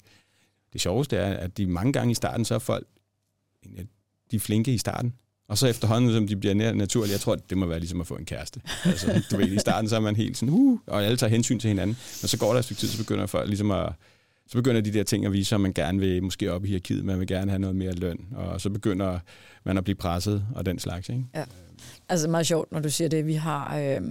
[0.73, 2.87] Det sjoveste er, at de mange gange i starten, så er folk
[4.31, 5.13] de er flinke i starten.
[5.47, 8.07] Og så efterhånden, som de bliver nær naturlige, jeg tror, det må være ligesom at
[8.07, 8.61] få en kæreste.
[8.85, 11.59] Altså, du ved, i starten så er man helt sådan, uh, og alle tager hensyn
[11.59, 11.97] til hinanden.
[12.21, 13.93] Men så går der et stykke tid, så begynder folk ligesom at,
[14.47, 17.05] så begynder de der ting at vise, at man gerne vil måske op i hierarkiet,
[17.05, 19.19] man vil gerne have noget mere løn, og så begynder
[19.63, 21.09] man at blive presset og den slags.
[21.09, 21.23] Ikke?
[21.35, 21.43] Ja.
[22.09, 23.25] Altså meget sjovt, når du siger det.
[23.27, 23.77] Vi har...
[23.77, 24.01] Øh,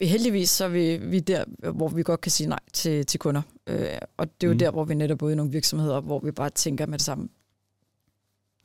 [0.00, 3.42] heldigvis så er vi, vi der, hvor vi godt kan sige nej til, til kunder.
[3.66, 4.58] Øh, og det er jo Mm.
[4.58, 7.04] der, hvor vi netop er ude i nogle virksomheder, hvor vi bare tænker med det
[7.04, 7.28] samme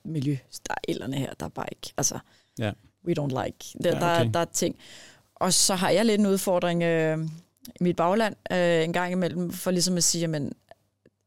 [0.05, 0.37] miljø.
[0.67, 1.93] Der er ellerne her, der er bare ikke...
[1.97, 2.19] Altså,
[2.59, 2.71] Ja.
[3.05, 3.57] we don't like.
[3.83, 4.25] Der, Ja, okay.
[4.25, 4.75] der, der er ting.
[5.35, 7.17] Og så har jeg lidt en udfordring øh,
[7.79, 10.51] i mit bagland øh, en gang imellem, for ligesom at sige, jamen,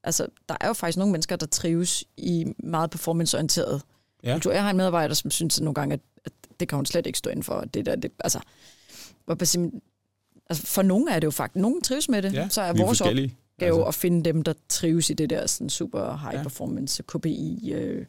[0.04, 3.82] altså, der er jo faktisk nogle mennesker, der trives i meget performanceorienteret
[4.24, 4.32] Ja.
[4.32, 4.52] kultur.
[4.52, 6.00] Jeg har en medarbejder, som synes at nogle gange, at
[6.62, 7.60] det kan hun slet ikke stå inden for.
[7.60, 8.40] Det der, det, altså,
[9.24, 9.34] hvor
[10.50, 13.00] altså, for nogle er det jo faktisk, nogen trives med det, Ja, så er vores
[13.00, 13.26] opgave
[13.60, 13.82] altså.
[13.82, 16.42] at finde dem, der trives i det der sådan super high Ja.
[16.42, 18.06] performance, KPI, øh,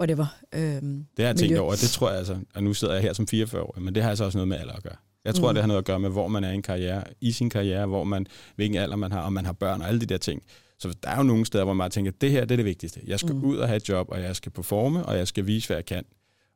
[0.00, 0.26] whatever.
[0.54, 1.60] Øhm, Det har jeg tænkt miljø.
[1.60, 3.94] over, og det tror jeg altså, og nu sidder jeg her som 44 år, men
[3.94, 4.96] det har altså også noget med alder at gøre.
[5.24, 5.54] Jeg tror, mm.
[5.54, 7.86] Det har noget at gøre med, hvor man er i en karriere, i sin karriere,
[7.86, 10.42] hvor man, hvilken alder man har, om man har børn og alle de der ting.
[10.78, 12.64] Så der er jo nogle steder, hvor man bare tænker, det her det er det
[12.64, 13.00] vigtigste.
[13.06, 13.34] Jeg skal.
[13.34, 13.44] Mm.
[13.44, 15.86] ud og have et job, og jeg skal performe, og jeg skal vise, hvad jeg
[15.86, 16.04] kan.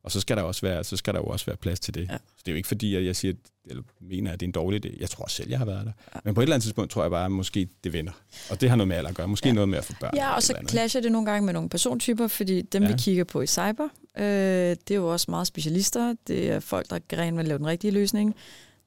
[0.05, 2.09] Og så skal der også være, så skal der jo også være plads til det.
[2.09, 2.17] Ja.
[2.17, 3.35] Så det er jo ikke fordi, at jeg siger,
[3.65, 5.01] eller mener, at det er en dårlig idé.
[5.01, 5.93] Jeg tror selv, jeg har været der.
[6.15, 6.21] Ja.
[6.25, 8.13] Men på et eller andet tidspunkt tror jeg bare, at måske det vender.
[8.51, 9.29] Og det har noget med alder at gøre.
[9.29, 9.53] Måske Ja.
[9.55, 10.17] noget med at få børn.
[10.17, 12.89] Ja, og så clasher det nogle gange med nogle persontyper, fordi dem, Ja.
[12.89, 13.89] vi kigger på i cyber,
[14.19, 16.15] øh, det er jo også meget specialister.
[16.27, 18.35] Det er folk, der gerne vil lave den rigtige løsning.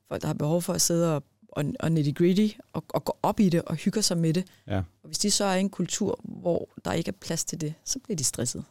[0.08, 3.40] Folk, der har behov for at sidde og og, og nitty-gritty, og, og går op
[3.40, 4.44] i det, og hygger sig med det.
[4.68, 4.78] Ja.
[4.78, 7.74] Og hvis de så er i en kultur, hvor der ikke er plads til det,
[7.86, 8.64] så bliver de stresset.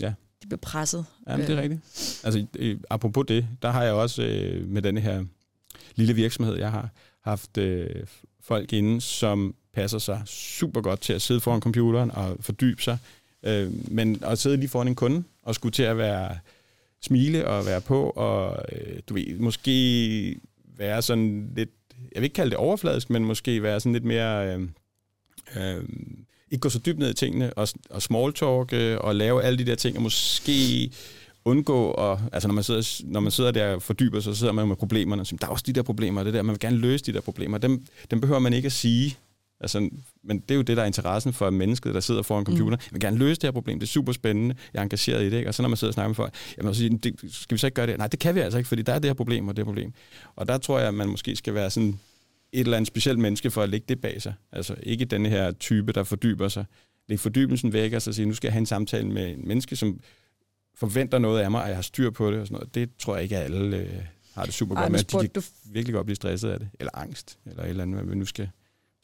[0.00, 0.12] Ja.
[0.42, 1.04] De bliver presset.
[1.28, 1.80] Ja, det er rigtigt.
[2.24, 5.24] Altså, øh, apropos det, der har jeg også øh, med denne her
[5.94, 6.88] lille virksomhed, jeg har
[7.20, 8.06] haft øh,
[8.40, 12.98] folk inde, som passer sig super godt til at sidde foran computeren og fordybe sig.
[13.42, 16.38] Øh, men at sidde lige foran en kunde og skulle til at være
[17.02, 20.36] smile og være på, og øh, du ved, måske
[20.76, 21.70] være sådan lidt,
[22.14, 24.68] jeg vil ikke kalde det overfladisk, men måske være sådan lidt mere, øh,
[25.56, 25.84] øh,
[26.52, 29.58] ikke gå så dybt ned i tingene, og, og small talk, øh, og lave alle
[29.58, 30.90] de der ting, og måske
[31.44, 34.52] undgå, og, altså når man, sidder, når man sidder der og fordyber sig, så sidder
[34.52, 36.60] man med problemerne, og siger, der er også de der problemer, det der, man vil
[36.60, 39.16] gerne løse de der problemer, dem, dem behøver man ikke at sige,
[39.62, 39.90] Altså,
[40.24, 42.74] men det er jo det, der er interessen for mennesket, der sidder foran computeren.
[42.74, 42.86] Mm.
[42.86, 45.30] Jeg vil gerne løse det her problem, det er super spændende, jeg er engageret i
[45.30, 45.50] det, ikke?
[45.50, 47.58] og så når man sidder og snakker med folk, jamen, så siger, det, skal vi
[47.58, 47.98] så ikke gøre det?
[47.98, 49.64] Nej, det kan vi altså ikke, fordi der er det her problem og det her
[49.64, 49.92] problem.
[50.36, 52.00] Og der tror jeg, at man måske skal være sådan
[52.52, 54.34] et eller andet specielt menneske for at lægge det bag sig.
[54.52, 56.64] Altså ikke den her type, der fordyber sig.
[57.08, 59.76] Læg fordybelsen væk og så sige, nu skal jeg have en samtale med en menneske,
[59.76, 60.00] som
[60.74, 62.74] forventer noget af mig, og jeg har styr på det og sådan noget.
[62.74, 64.02] Det tror jeg ikke, at alle øh,
[64.34, 64.98] har det super Ej, godt med.
[65.00, 65.42] De kan du...
[65.64, 68.24] virkelig godt blive stresset af det, eller angst, eller et eller andet, hvad vi nu
[68.24, 68.50] skal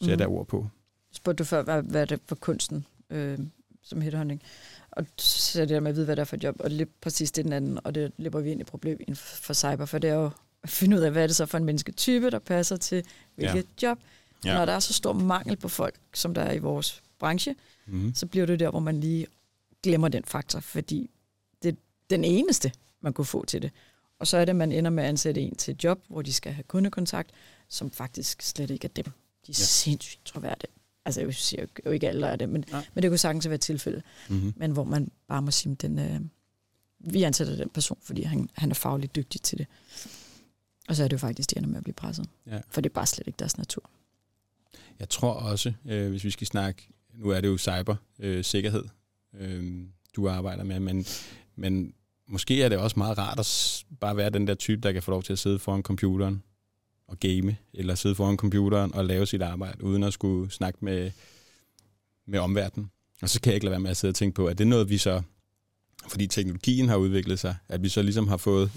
[0.00, 0.18] sætte mm.
[0.18, 0.68] der ord på
[1.12, 3.38] spurgte du før, hvad, hvad det for kunsten øh,
[3.82, 4.42] som headhunting?
[4.90, 6.70] Og så er det der med at vide, hvad det er for et job, og
[6.70, 9.84] lige præcis det den anden, og det løber vi ind i problem inden for cyber,
[9.84, 10.30] for det er jo
[10.70, 13.04] finde ud af, hvad er det så for en mennesketype, der passer til
[13.34, 13.88] hvilket ja.
[13.88, 13.98] job.
[14.44, 14.54] Ja.
[14.54, 17.54] Når der er så stor mangel på folk, som der er i vores branche,
[17.86, 18.14] mm-hmm.
[18.14, 19.26] så bliver det der, hvor man lige
[19.82, 21.10] glemmer den faktor, fordi
[21.62, 21.76] det er
[22.10, 23.70] den eneste, man kunne få til det.
[24.18, 26.22] Og så er det, at man ender med at ansætte en til et job, hvor
[26.22, 27.30] de skal have kundekontakt,
[27.68, 29.04] som faktisk slet ikke er dem.
[29.04, 29.10] De
[29.52, 29.64] er ja.
[29.64, 30.70] sindssygt troværdige.
[31.04, 34.02] Altså jeg siger jo ikke alle er det, men, men det kunne sagtens være tilfælde.
[34.28, 34.52] Mm-hmm.
[34.56, 36.20] Men hvor man bare må sige, den, øh,
[36.98, 39.66] vi ansætter den person, fordi han, han er fagligt dygtig til det.
[40.88, 42.26] Og så er det jo faktisk, de ender med at blive presset.
[42.46, 42.60] Ja.
[42.70, 43.90] For det er bare slet ikke deres natur.
[44.98, 48.84] Jeg tror også, øh, hvis vi skal snakke, nu er det jo cybersikkerhed,
[49.34, 49.82] øh, øh,
[50.16, 51.06] du arbejder med, men,
[51.56, 51.94] men
[52.28, 55.10] måske er det også meget rart at bare være den der type, der kan få
[55.10, 56.42] lov til at sidde foran computeren
[57.12, 61.10] at game, eller sidde foran computeren og lave sit arbejde, uden at skulle snakke med,
[62.26, 62.90] med omverdenen.
[63.22, 64.64] Og så kan jeg ikke lade være med at sidde og tænke på, at det
[64.64, 65.22] er noget, vi så,
[66.08, 68.70] fordi teknologien har udviklet sig, at vi så ligesom har fået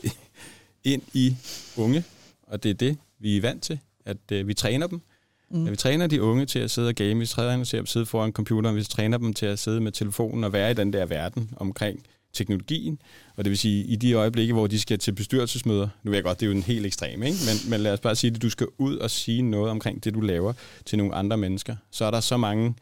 [0.84, 1.36] ind i
[1.78, 2.04] unge,
[2.44, 5.02] og det er det, vi er vant til, at uh, vi træner dem.
[5.50, 5.66] Mm.
[5.66, 7.90] At vi træner de unge til at sidde og game, vi træner dem til at
[7.90, 10.94] sidde foran computeren, vi træner dem til at sidde med telefonen og være i den
[10.94, 13.02] der verden omkring teknologien,
[13.36, 16.24] og det vil sige, i de øjeblikke, hvor de skal til bestyrelsesmøder, nu ved jeg
[16.24, 17.38] godt, det er jo en helt ekstrem, ikke?
[17.48, 20.14] Men, men lad os bare sige, at du skal ud og sige noget omkring det,
[20.14, 20.54] du laver
[20.86, 22.76] til nogle andre mennesker, så er der så mange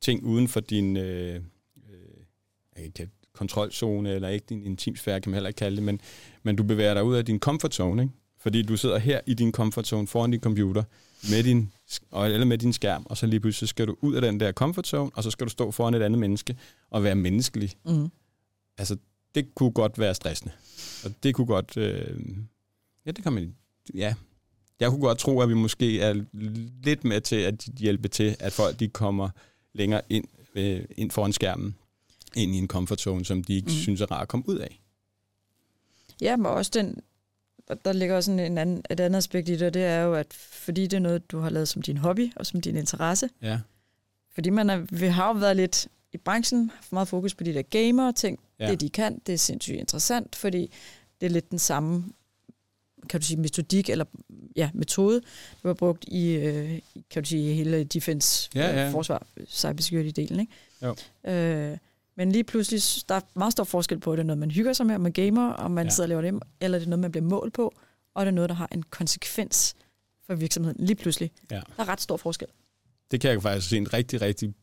[0.00, 1.40] ting uden for din øh,
[2.76, 2.84] øh,
[3.40, 6.00] kontrolzone, eller ikke din intimsfære, kan man heller ikke kalde det, men,
[6.42, 8.14] men du bevæger dig ud af din comfort zone, ikke?
[8.38, 10.82] Fordi du sidder her i din comfort zone foran din computer,
[11.30, 11.72] med din,
[12.12, 14.86] eller med din skærm, og så lige pludselig skal du ud af den der comfort
[14.86, 16.56] zone, og så skal du stå foran et andet menneske
[16.90, 17.72] og være menneskelig.
[17.84, 18.10] Mm
[18.80, 18.96] altså,
[19.34, 20.52] det kunne godt være stressende.
[21.04, 21.76] Og det kunne godt...
[21.76, 22.20] Øh,
[23.06, 23.54] ja, det kan man...
[23.94, 24.14] Ja,
[24.80, 26.24] jeg kunne godt tro, at vi måske er
[26.84, 29.28] lidt med til at hjælpe til, at folk de kommer
[29.72, 30.24] længere ind,
[30.54, 31.76] øh, ind foran skærmen,
[32.36, 33.74] ind i en comfort zone, som de ikke mm.
[33.74, 34.80] synes er rart at komme ud af.
[36.20, 37.00] Ja, men også den,
[37.84, 40.32] der ligger også en anden, et andet aspekt i det, og det er jo, at
[40.32, 43.58] fordi det er noget, du har lavet som din hobby og som din interesse, ja.
[44.34, 47.54] fordi man er, vi har jo været lidt i branchen, haft meget fokus på de
[47.54, 48.70] der gamer-ting, Ja.
[48.70, 50.72] Det, de kan, det er sindssygt interessant, fordi
[51.20, 52.04] det er lidt den samme
[53.08, 54.04] kan du sige, metodik eller
[54.56, 55.20] ja, metode,
[55.62, 56.78] der var brugt i, øh,
[57.10, 58.86] kan du sige, hele defense, ja, ja.
[58.86, 60.40] Øh, forsvar, cybersecurity-delen.
[60.40, 60.46] Ikke?
[60.82, 60.94] Jo.
[61.30, 61.76] Øh,
[62.20, 64.72] men lige pludselig, der er meget stor forskel på, at det er noget, man hygger
[64.72, 65.90] sig med, man gamer, og man ja.
[65.90, 67.74] sidder og laver det, eller det er noget, man bliver målt på,
[68.14, 69.74] og det er noget, der har en konsekvens
[70.26, 71.30] for virksomheden lige pludselig.
[71.50, 71.54] Ja.
[71.54, 72.48] Der er ret stor forskel.
[73.10, 74.54] Det kan jeg faktisk se en rigtig, rigtig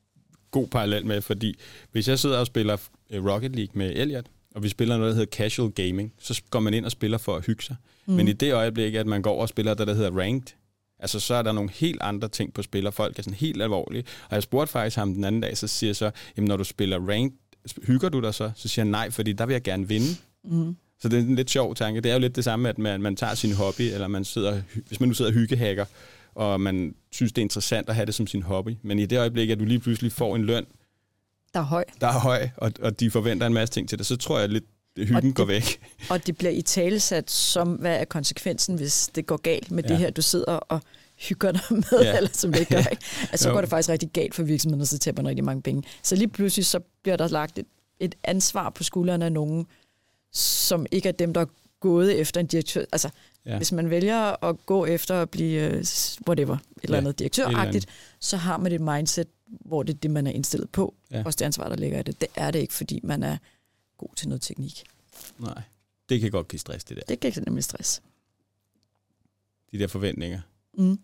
[0.51, 1.55] god parallel med, fordi
[1.91, 2.77] hvis jeg sidder og spiller
[3.09, 6.59] øh, Rocket League med Elliot, og vi spiller noget, der hedder casual gaming, så går
[6.59, 7.75] man ind og spiller for at hygge sig.
[8.05, 8.13] Mm.
[8.13, 10.55] Men i det øjeblik, at man går over og spiller det, der hedder ranked,
[10.99, 13.61] altså så er der nogle helt andre ting på spil, og folk er sådan helt
[13.61, 14.03] alvorlige.
[14.29, 16.63] Og jeg spurgte faktisk ham den anden dag, så siger jeg så, jamen når du
[16.63, 17.37] spiller ranked,
[17.83, 18.51] hygger du dig så?
[18.55, 20.07] Så siger han nej, fordi der vil jeg gerne vinde.
[20.43, 20.75] Mm.
[20.99, 22.01] Så det er en lidt sjov tanke.
[22.01, 24.61] Det er jo lidt det samme, at man, man tager sin hobby, eller man sidder,
[24.87, 25.85] hvis man nu sidder og hyggehacker,
[26.35, 28.75] og man synes, det er interessant at have det som sin hobby.
[28.81, 30.65] Men i det øjeblik, at du lige pludselig får en løn,
[31.53, 34.05] der er høj, der er høj og, og de forventer en masse ting til det,
[34.05, 34.63] så tror jeg lidt,
[34.97, 35.79] hyggen og det, går væk.
[36.09, 39.89] Og det bliver i talesat som, hvad er konsekvensen, hvis det går galt med ja.
[39.89, 40.81] det her, du sidder og
[41.19, 42.17] hygger dig med, ja.
[42.17, 42.89] eller som det ikke gør.
[42.91, 43.03] Ikke?
[43.31, 45.61] Altså, så går det faktisk rigtig galt for virksomheden, og så taber man rigtig mange
[45.61, 45.83] penge.
[46.03, 47.65] Så lige pludselig så bliver der lagt et,
[47.99, 49.67] et ansvar på skuldrene af nogen,
[50.31, 51.45] som ikke er dem, der
[51.79, 52.85] gået efter en direktør.
[52.91, 53.09] Altså,
[53.45, 53.57] Ja.
[53.57, 55.83] hvis man vælger at gå efter at blive, øh,
[56.27, 57.89] whatever, et eller Ja, andet eller direktøragtigt, andet.
[58.19, 60.95] så har man et mindset, hvor det er det, man er indstillet på.
[61.11, 61.23] Ja.
[61.25, 62.21] Også det ansvar, der ligger i det.
[62.21, 63.37] Det er det ikke, fordi man er
[63.97, 64.83] god til noget teknik.
[65.39, 65.61] Nej,
[66.09, 67.03] det kan godt give stress, det der.
[67.07, 68.01] Det kan ikke nemlig stress.
[69.71, 70.41] De der forventninger.
[70.77, 70.99] Mm.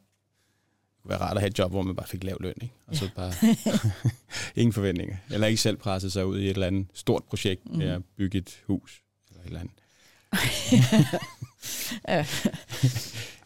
[1.05, 2.73] Være rart at have et job, hvor man bare fik lav løn, ikke?
[2.87, 3.33] Og så bare
[4.61, 5.15] ingen forventninger.
[5.31, 7.95] Eller ikke selv presse sig ud i et eller andet stort projekt med Mhm.
[7.95, 9.01] at bygge et hus.
[9.29, 9.73] Eller et eller andet.
[12.07, 12.25] ja.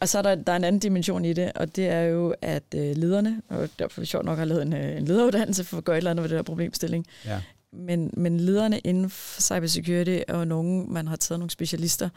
[0.00, 2.34] og så er der, der er en anden dimension i det, og det er jo,
[2.42, 5.76] at øh, lederne, og derfor er sjovt nok, har lavet en, øh, en lederuddannelse for
[5.78, 7.40] at gøre et eller andet ved det der problemstilling, Ja.
[7.72, 12.08] men, men lederne inden for cybersecurity er jo nogen, man har taget nogle specialister,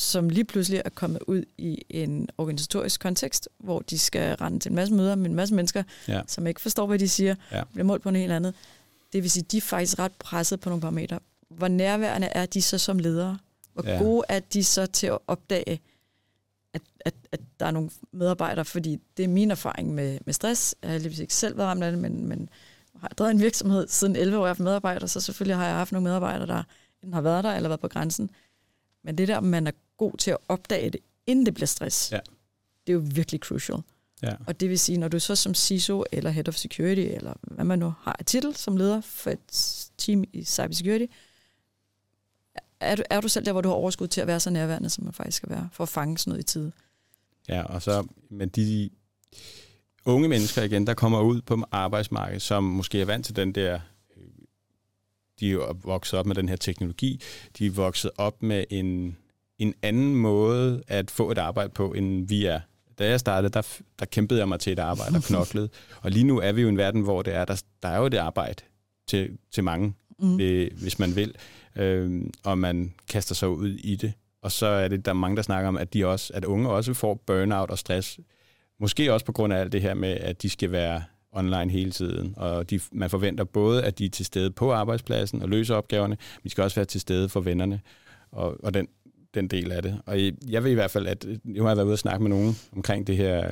[0.00, 4.68] som lige pludselig er kommet ud i en organisatorisk kontekst, hvor de skal rende til
[4.70, 6.20] en masse møder med en masse mennesker, Ja.
[6.26, 7.62] som ikke forstår, hvad de siger, Ja.
[7.72, 8.54] bliver målt på noget helt andet.
[9.12, 11.18] Det vil sige, de er faktisk ret presset på nogle parametre.
[11.48, 13.38] Hvor nærværende er de så som ledere?
[13.72, 13.98] Hvor Ja.
[13.98, 15.80] gode er de så til at opdage,
[16.74, 18.64] at, at, at der er nogle medarbejdere?
[18.64, 20.74] Fordi det er min erfaring med, med stress.
[20.82, 22.48] Jeg har heldigvis ikke selv været ramt af det, men, men
[23.00, 25.74] har drevet en virksomhed siden 11 år, jeg har haft medarbejdere, så selvfølgelig har jeg
[25.74, 26.62] haft nogle medarbejdere, der
[27.02, 28.30] enten har været der eller været på grænsen.
[29.04, 32.20] Men det der, man er god til at opdage det, inden det bliver stress, Ja.
[32.86, 33.78] det er jo virkelig crucial.
[34.22, 34.34] Ja.
[34.46, 37.64] Og det vil sige, når du så som CISO eller Head of Security, eller hvad
[37.64, 41.12] man nu har af titel som leder for et team i cybersecurity,
[42.80, 44.90] er du, er du selv der, hvor du har overskud til at være så nærværende,
[44.90, 46.72] som man faktisk skal være, for at fange sådan noget i tide?
[47.48, 48.90] Ja, og så men de
[50.04, 53.80] unge mennesker igen, der kommer ud på arbejdsmarkedet, som måske er vant til den der,
[54.16, 54.22] øh,
[55.40, 57.20] de er vokset op med den her teknologi,
[57.58, 59.16] de er vokset op med en,
[59.58, 62.60] en anden måde at få et arbejde på, end vi er.
[62.98, 65.68] Da jeg startede, der, der kæmpede jeg mig til et arbejde og knoklede.
[66.02, 67.98] Og lige nu er vi jo i en verden, hvor det er, der, der er
[67.98, 68.62] jo det arbejde
[69.08, 70.40] til, til mange, Mm.
[70.40, 71.34] øh, hvis man vil,
[71.76, 74.12] øh, og man kaster sig ud i det.
[74.42, 76.70] Og så er det, der er mange, der snakker om, at, de også, at unge
[76.70, 78.18] også får burnout og stress.
[78.80, 81.90] Måske også på grund af alt det her med, at de skal være online hele
[81.90, 85.74] tiden, og de, man forventer både, at de er til stede på arbejdspladsen og løser
[85.74, 87.80] opgaverne, men de skal også være til stede for vennerne,
[88.32, 88.88] og, og den,
[89.34, 90.00] den del af det.
[90.06, 92.22] Og jeg ved i hvert fald, at øh, nu har jeg været ude og snakke
[92.22, 93.50] med nogen omkring det her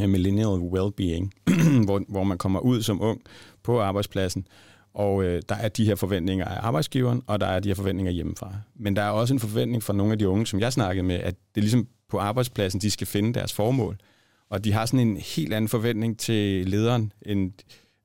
[0.00, 1.30] øh, millennial well-being,
[1.86, 3.22] hvor, hvor man kommer ud som ung
[3.62, 4.46] på arbejdspladsen,
[4.94, 8.12] og øh, der er de her forventninger af arbejdsgiveren, og der er de her forventninger
[8.12, 8.54] hjemmefra.
[8.74, 11.16] Men der er også en forventning fra nogle af de unge, som jeg snakkede med,
[11.16, 13.96] at det er ligesom på arbejdspladsen, de skal finde deres formål.
[14.48, 17.52] Og de har sådan en helt anden forventning til lederen, end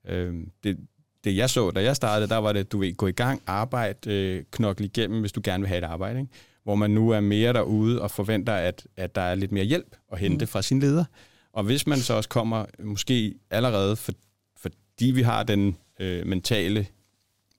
[0.07, 0.77] øh, det,
[1.23, 4.13] det jeg så, da jeg startede, der var det, du vil gå i gang, arbejde,
[4.13, 6.19] øh, knokle igennem, hvis du gerne vil have et arbejde.
[6.19, 6.31] Ikke?
[6.65, 9.95] Hvor man nu er mere derude og forventer, at, at der er lidt mere hjælp
[10.11, 10.47] at hente mm.
[10.47, 11.05] fra sin leder.
[11.53, 14.11] Og hvis man så også kommer, måske allerede, for,
[14.57, 16.87] fordi vi har den øh, mentale,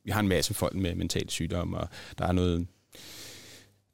[0.04, 1.88] vi har en masse folk med mentale sygdomme, og
[2.18, 2.66] der er noget,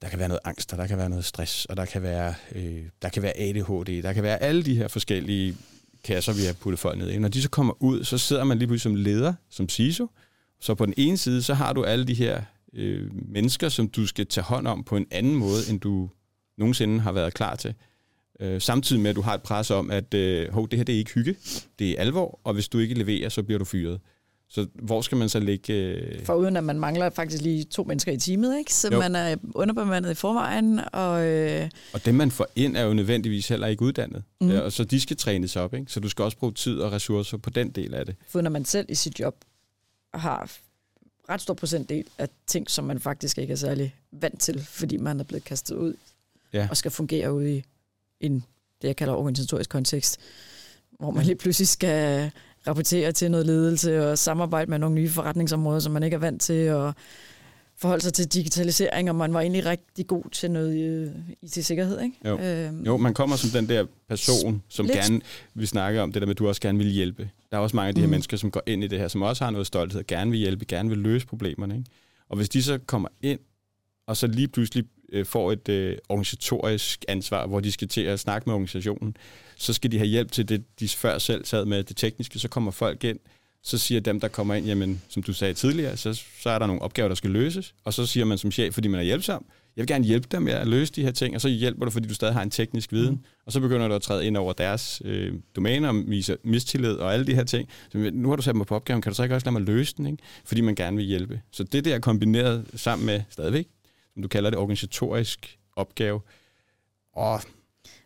[0.02, 2.34] der kan være noget angst, og der kan være noget stress, og der kan være,
[2.54, 5.56] øh, der kan være ADHD, der kan være alle de her forskellige
[6.04, 7.18] kasser, vi har puttet folk ned i.
[7.18, 10.06] Når de så kommer ud, så sidder man lige pludselig som leder, som CISO.
[10.60, 12.42] Så på den ene side, så har du alle de her
[12.74, 16.10] øh, mennesker, som du skal tage hånd om på en anden måde, end du
[16.58, 17.74] nogensinde har været klar til.
[18.40, 20.94] Øh, samtidig med, at du har et pres om, at øh, hov, det her det
[20.94, 21.36] er ikke hygge,
[21.78, 24.00] det er alvor, og hvis du ikke leverer, så bliver du fyret.
[24.48, 25.72] Så hvor skal man så lægge...
[25.72, 26.24] Øh...
[26.24, 28.74] For uden at man mangler faktisk lige to mennesker i teamet, ikke?
[28.74, 28.98] så Jo.
[28.98, 33.48] man er underbemandet i forvejen, og øh, Og dem, man får ind, er jo nødvendigvis
[33.48, 34.22] heller ikke uddannet.
[34.40, 34.50] Mm.
[34.50, 35.92] Ja, og så de skal trænes op, ikke?
[35.92, 38.16] Så du skal også bruge tid og ressourcer på den del af det.
[38.28, 39.34] for når man selv i sit job
[40.14, 40.50] har
[41.32, 45.20] ret stor procentdel af ting, som man faktisk ikke er særlig vant til, fordi man
[45.20, 45.94] er blevet kastet ud
[46.52, 46.66] Ja.
[46.70, 47.64] og skal fungere ude i
[48.20, 48.34] en,
[48.82, 50.18] det jeg kalder organisatorisk kontekst,
[50.90, 52.30] hvor man lige pludselig skal
[52.66, 56.42] rapportere til noget ledelse og samarbejde med nogle nye forretningsområder, som man ikke er vant
[56.42, 56.94] til, og
[57.82, 61.10] forholde sig til digitalisering, og man var egentlig rigtig god til noget øh,
[61.42, 62.16] IT-sikkerhed, ikke?
[62.28, 62.38] Jo.
[62.38, 64.98] Øhm, Jo, man kommer som den der person, som Lidt.
[64.98, 65.20] gerne
[65.54, 67.30] vil snakke om det der med, at du også gerne vil hjælpe.
[67.50, 68.10] Der er også mange af de her Mhm.
[68.10, 70.64] mennesker, som går ind i det her, som også har noget stolthed, gerne vil hjælpe,
[70.64, 71.74] gerne vil løse problemerne.
[71.76, 71.90] Ikke?
[72.28, 73.38] Og hvis de så kommer ind,
[74.06, 78.20] og så lige pludselig øh, får et øh, organisatorisk ansvar, hvor de skal til at
[78.20, 79.16] snakke med organisationen,
[79.56, 82.48] så skal de have hjælp til det, de før selv sad med det tekniske, så
[82.48, 83.18] kommer folk ind,
[83.62, 86.66] så siger dem, der kommer ind, jamen, som du sagde tidligere, så, så er der
[86.66, 89.46] nogle opgaver, der skal løses, og så siger man som chef, fordi man er hjælpsom,
[89.76, 91.90] jeg vil gerne hjælpe dem med at løse de her ting, og så hjælper du,
[91.90, 93.24] fordi du stadig har en teknisk viden, mm.
[93.46, 97.12] og så begynder du at træde ind over deres øh, domæner, og viser mistillid og
[97.12, 97.68] alle de her ting.
[97.92, 99.62] Så nu har du sat mig på opgaven, kan du så ikke også lade mig
[99.62, 100.22] løse den, ikke?
[100.44, 101.40] fordi man gerne vil hjælpe.
[101.50, 103.68] Så det der kombineret sammen med, stadigvæk,
[104.14, 106.20] som du kalder det, organisatorisk opgave,
[107.12, 107.40] og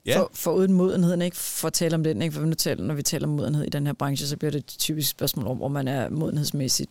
[0.07, 0.19] Ja.
[0.19, 1.37] For, for uden modenheden, ikke?
[1.37, 2.35] For at tale om den, ikke?
[2.35, 4.59] For nu taler, når vi taler om modenhed i den her branche, så bliver det
[4.59, 6.90] et typisk spørgsmål om, hvor man er modenhedsmæssigt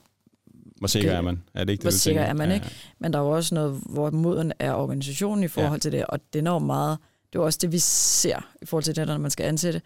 [0.80, 1.42] Hvor sikker er man?
[1.54, 2.66] Er det ikke det, hvor sikker er man, ikke?
[3.00, 5.80] Men der er jo også noget, hvor moden er organisationen i forhold ja.
[5.80, 6.98] til det, og det er enormt meget,
[7.34, 9.82] det er også det, vi ser i forhold til det, når man skal ansætte,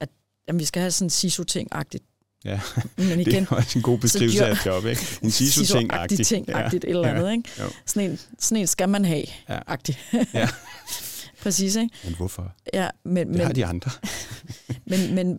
[0.00, 0.08] at
[0.48, 2.04] jamen, vi skal have sådan en SISO-ting-agtigt.
[2.44, 2.60] Ja,
[2.96, 5.18] Men igen, det er også en god beskrivelse af et job, ikke?
[5.22, 6.26] En siso-ting-agtig.
[6.26, 7.50] ting-agtigt et eller andet, ikke?
[7.60, 7.64] Jo.
[7.86, 9.58] Sådan en, sådan en skal man have, Ja.
[9.66, 9.98] agtigt.
[10.34, 10.48] Ja.
[11.44, 11.94] Præcis, ikke?
[12.04, 12.52] Men hvorfor?
[12.74, 13.90] Ja, men, Det har men, de andre.
[14.90, 15.38] men, men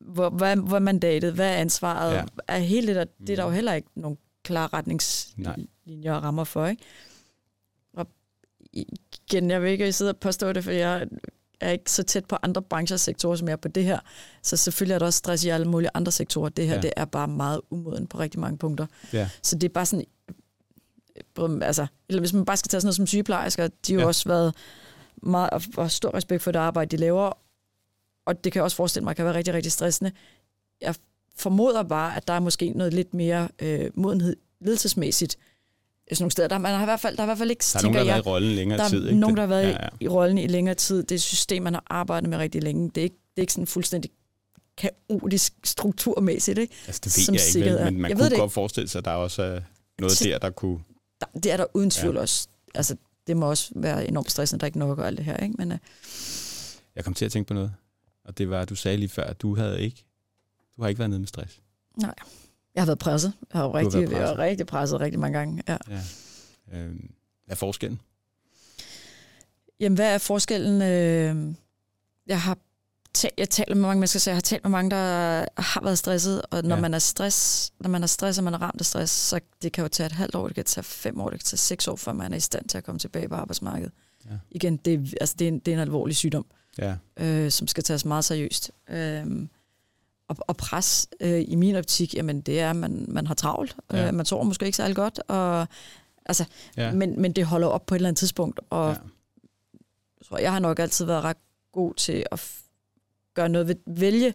[0.00, 1.32] hvor, hvad, hvad er mandatet?
[1.34, 2.14] Hvad er ansvaret?
[2.14, 2.24] Ja.
[2.48, 3.54] Er hele det der, det er der jo Mm.
[3.54, 6.82] heller ikke nogen klare retningslinjer og rammer for, ikke?
[7.96, 8.06] Og
[8.72, 11.06] igen, jeg vil ikke sidde og påstå det, for jeg
[11.60, 13.98] er ikke så tæt på andre brancher og sektorer, som jeg er på det her.
[14.42, 16.48] Så selvfølgelig er der også stress i alle mulige andre sektorer.
[16.48, 16.80] Det her, Ja.
[16.80, 18.86] det er bare meget umoden på rigtig mange punkter.
[19.12, 19.28] Ja.
[19.42, 20.04] Så det er bare sådan,
[21.62, 24.06] altså, eller hvis man bare skal tage sådan noget som sygeplejersker, de har jo Ja.
[24.06, 24.54] også været
[25.22, 27.32] meget, og, stor respekt for det arbejde, de laver,
[28.26, 30.12] og det kan jeg også forestille mig, kan være rigtig, rigtig stressende.
[30.80, 30.94] Jeg
[31.36, 35.36] formoder bare, at der er måske noget lidt mere øh, modenhed ledelsesmæssigt.
[36.12, 37.64] Sådan nogle steder, der, man har i hvert fald, der er i hvert fald ikke,
[37.72, 39.06] Der er nogen, der har jeg, været i rollen længere der er tid.
[39.08, 39.20] Ikke?
[39.20, 41.02] nogen, der har været ja, ja, i rollen i længere tid.
[41.02, 42.90] Det er et system, man har arbejdet med rigtig længe.
[42.94, 44.10] Det er ikke, det er ikke sådan fuldstændig
[44.76, 46.58] kaotisk strukturmæssigt.
[46.58, 46.74] Ikke?
[46.86, 49.10] Altså, det ved som jeg ikke, men man Jeg kunne godt forestille sig, at der
[49.10, 49.60] også er
[50.00, 50.78] noget der, der kunne...
[51.20, 52.20] Der, det er der uden tvivl Ja.
[52.20, 52.48] også.
[52.74, 55.36] Altså, det må også være enormt stressende, at der ikke nok og alt det her.
[55.36, 55.54] Ikke?
[55.58, 55.78] Men, øh,
[56.96, 57.72] Jeg kom til at tænke på noget,
[58.24, 60.04] og det var, at du sagde lige før, at du havde ikke...
[60.76, 61.60] Du har ikke været nede med stress.
[62.74, 63.32] jeg har været presset.
[63.52, 64.36] Jeg har jo været rigtig, jeg presset.
[64.36, 65.62] har rigtig presset rigtig mange gange.
[65.68, 65.76] Ja.
[65.90, 66.00] Ja.
[66.78, 67.10] Øhm,
[67.44, 68.00] hvad er forskellen?
[69.80, 70.82] Jamen, hvad er forskellen?
[70.82, 71.54] Øh,
[72.26, 72.58] jeg har
[73.38, 76.42] jeg taler med mange mennesker, så jeg har talt med mange, der har været stresset,
[76.50, 76.80] og når Ja.
[76.82, 79.72] man er stress, når man er stress, og man er ramt af stress, så det
[79.72, 81.88] kan jo tage et halvt år, det kan tage fem år, det kan tage seks
[81.88, 83.92] år, før man er i stand til at komme tilbage på arbejdsmarkedet.
[84.26, 84.30] Ja.
[84.50, 86.46] Igen, det, er- altså, det, er en, det er en alvorlig sygdom,
[86.78, 88.70] Ja, øh, som skal tages meget seriøst.
[88.88, 89.26] Øh,
[90.28, 93.76] og, og pres øh, i min optik, jamen det er, at man, man har travlt.
[93.92, 93.96] Ja.
[93.98, 94.08] Ja.
[94.08, 95.66] Øh, man sover måske ikke særlig godt, og,
[96.26, 96.44] altså,
[96.76, 96.92] ja.
[96.92, 98.98] men, men det holder op på et eller andet tidspunkt, og ja.
[100.20, 101.36] jeg tror, jeg har nok altid været ret
[101.72, 102.38] god til at
[103.34, 104.34] gøre noget ved, vælge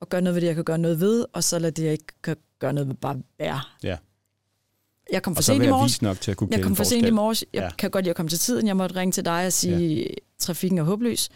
[0.00, 1.92] og gøre noget ved det, jeg kan gøre noget ved, og så lade det, jeg
[1.92, 3.60] ikke kan gøre noget ved, bare være.
[3.82, 3.96] Ja.
[5.12, 6.02] Jeg kom for Og så sent i morges.
[6.02, 7.44] nok til at kunne Jeg kom for sent i morges.
[7.52, 7.70] Jeg Ja.
[7.78, 8.66] kan godt lide at komme til tiden.
[8.66, 10.06] Jeg måtte ringe til dig og sige, ja.
[10.38, 11.28] trafikken er håbløs.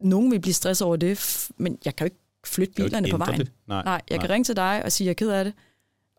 [0.00, 3.10] Nogen vil blive stresset over det, men jeg kan jo ikke flytte du ikke bilerne
[3.10, 3.40] på vejen.
[3.40, 3.52] Det?
[3.66, 5.54] Nej, Nej, jeg kan ringe til dig og sige, jeg er ked af det.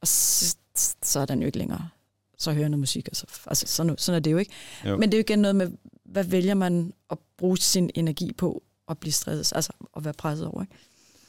[0.01, 0.55] Og så,
[1.03, 1.89] så er den jo ikke længere.
[2.37, 3.07] Så hører jeg noget musik.
[3.07, 4.51] Altså, altså sådan, sådan er det jo ikke.
[4.85, 4.97] Jo.
[4.97, 5.71] Men det er jo igen noget med,
[6.05, 10.47] hvad vælger man at bruge sin energi på at blive stresset, altså at være presset
[10.47, 10.61] over.
[10.61, 10.73] Ikke?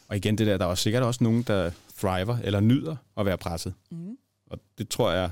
[0.09, 3.27] Og igen det der, der er også sikkert også nogen, der thriver eller nyder at
[3.27, 3.75] være presset.
[3.91, 4.17] Mm.
[4.51, 5.31] Og det tror jeg,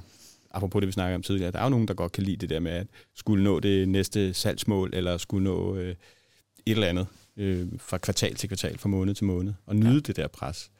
[0.51, 2.51] apropos det, vi snakkede om tidligere, der er jo nogen, der godt kan lide det
[2.51, 5.97] der med at skulle nå det næste salgsmål, eller skulle nå øh, et
[6.67, 10.01] eller andet øh, fra kvartal til kvartal, fra måned til måned, og nyde ja.
[10.01, 10.71] det der pres.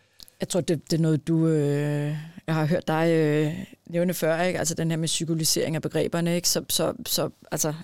[0.41, 1.47] Jeg tror, det, det er noget, du...
[1.47, 3.55] Øh, jeg har hørt dig øh,
[3.87, 4.59] nævne før, ikke?
[4.59, 6.49] Altså den her med psykologisering af begreberne, ikke?
[6.49, 7.75] Så, så, så altså,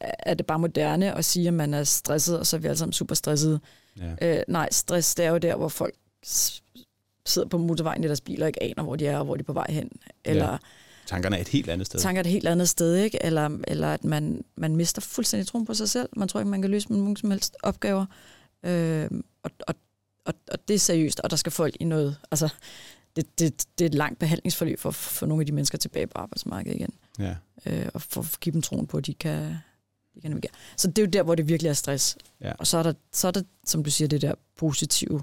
[0.00, 2.78] er det bare moderne at sige, at man er stresset, og så er vi alle
[2.78, 3.60] sammen super stressede.
[4.20, 4.36] Ja.
[4.38, 5.94] Øh, nej, stress, det er jo der, hvor folk
[7.26, 9.40] sidder på motorvejen i deres biler og ikke aner, hvor de er og hvor de
[9.40, 9.90] er på vej hen.
[10.24, 10.56] Eller Ja.
[11.06, 12.00] Tankerne er et helt andet sted.
[12.00, 13.18] tanker et helt andet sted, ikke?
[13.24, 16.08] Eller, eller at man, man mister fuldstændig troen på sig selv.
[16.16, 18.06] Man tror ikke, man kan løse nogen som helst opgaver.
[18.62, 19.10] Øh,
[19.42, 19.74] og, og,
[20.24, 22.16] og, og det er seriøst, og der skal folk i noget.
[22.30, 22.48] Altså,
[23.16, 26.06] det, det, det er et langt behandlingsforløb for at få nogle af de mennesker tilbage
[26.06, 26.90] på arbejdsmarkedet igen.
[27.18, 27.34] Ja.
[27.66, 29.56] Øh, og for at give dem troen på, at de kan,
[30.18, 30.52] de kan navigere.
[30.76, 32.16] Så det er jo der, hvor det virkelig er stress.
[32.40, 32.52] Ja.
[32.58, 35.22] Og så er, der, så er der, som du siger, det der positive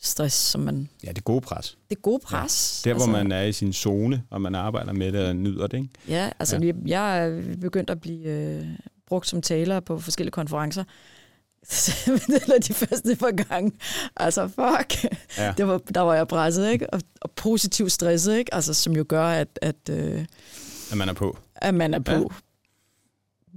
[0.00, 0.88] stress, som man...
[1.04, 1.78] ja, det gode pres.
[1.90, 2.80] Det gode pres.
[2.84, 5.76] Der, hvor man er i sin zone, og man arbejder med det og nyder det.
[5.76, 5.88] Ikke?
[6.08, 6.62] Ja, altså Ja.
[6.66, 6.66] ja.
[6.66, 8.66] Jeg, jeg er begyndt at blive øh,
[9.06, 10.84] brugt som taler på forskellige konferencer.
[12.42, 13.72] Eller de første par gange.
[14.16, 15.12] Altså, fuck.
[15.38, 15.54] Ja.
[15.56, 16.90] Det var, der var jeg presset, ikke?
[16.90, 18.54] Og, og positivt stresset, ikke?
[18.54, 20.24] Altså, som jo gør, at, at, øh,
[20.90, 21.38] At man er på.
[21.54, 22.12] at man er på.
[22.12, 22.24] Ja.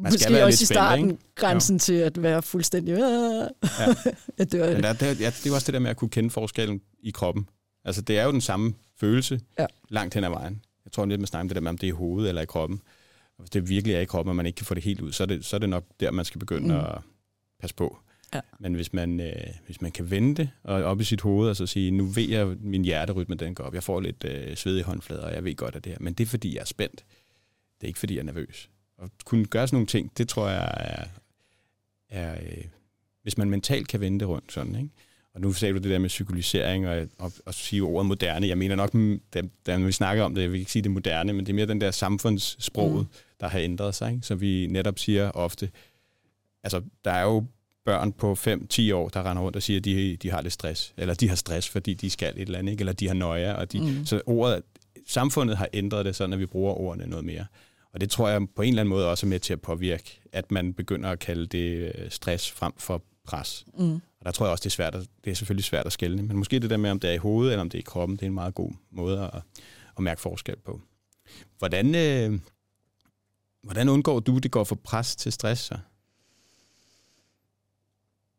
[0.02, 1.24] Man skal Måske være også lidt i starten ikke?
[1.36, 2.92] grænsen til at være fuldstændig...
[2.92, 3.96] Øh, Ja.
[4.38, 4.84] jeg dør af Men det.
[4.84, 7.12] der, der, ja, det er jo også det der med at kunne kende forskellen i
[7.12, 7.50] kroppen.
[7.86, 9.66] Altså, det er jo den samme følelse Ja.
[9.90, 10.62] langt hen ad vejen.
[10.86, 12.42] Jeg tror lidt, man snakker om det der med, om det er i hovedet eller
[12.42, 12.82] i kroppen.
[13.38, 15.12] Og hvis det virkelig er i kroppen, og man ikke kan få det helt ud,
[15.12, 16.80] så er det, så er det nok der, man skal begynde mm.
[16.80, 16.98] At
[17.60, 17.98] passe på.
[18.34, 18.40] Ja.
[18.60, 19.34] Men hvis man, øh,
[19.66, 22.30] hvis man kan vende det og op i sit hoved og så sige, nu ved
[22.30, 23.74] jeg, min hjerterytme den går op.
[23.74, 25.98] Jeg får lidt øh, sved i håndflader, og jeg ved godt, at det her.
[26.02, 26.96] Men det er, fordi jeg er spændt.
[27.82, 28.70] Det er ikke, fordi jeg er nervøs.
[29.02, 31.06] Og kunne gøre sådan nogle ting, det tror jeg er,
[32.10, 32.64] er øh,
[33.22, 34.90] hvis man mentalt kan vende det rundt sådan, ikke?
[35.34, 38.48] Og nu sagde du det der med psykologisering og, og, og sige ordet moderne.
[38.48, 38.94] Jeg mener nok,
[39.34, 41.56] da, da vi snakker om det, jeg vil ikke sige det moderne, men det er
[41.56, 43.02] mere den der samfundssproget.
[43.02, 43.14] Mm.
[43.40, 44.12] der har ændret sig.
[44.12, 44.28] Ikke?
[44.28, 45.70] Så vi netop siger ofte,
[46.64, 47.46] altså der er jo
[47.86, 50.94] børn på 5-10 år, der render rundt og siger, at de, de har lidt stress,
[50.98, 52.82] eller de har stress, fordi de skal et eller andet, ikke?
[52.82, 54.06] eller de har nøje, og de, mm.
[54.06, 54.64] så ordet,
[55.08, 57.46] samfundet har ændret det sådan, at vi bruger ordene noget mere.
[57.94, 60.22] Og det tror jeg på en eller anden måde også er med til at påvirke,
[60.32, 63.66] at man begynder at kalde det øh, stress frem for pres.
[63.78, 63.94] Mm.
[63.94, 66.24] Og der tror jeg også, det er, svært at, det er selvfølgelig svært at skælne.
[66.24, 67.84] Men måske det der med, om det er i hovedet eller om det er i
[67.84, 69.42] kroppen, det er en meget god måde at,
[69.98, 70.82] at mærke forskel på.
[71.58, 72.40] Hvordan, øh,
[73.64, 75.62] hvordan undgår du, det går for pres til stress?
[75.62, 75.78] Så?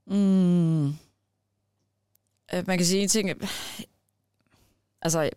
[0.07, 0.87] Mm.
[0.87, 3.31] Øh, man kan sige en ting.
[5.03, 5.31] Altså,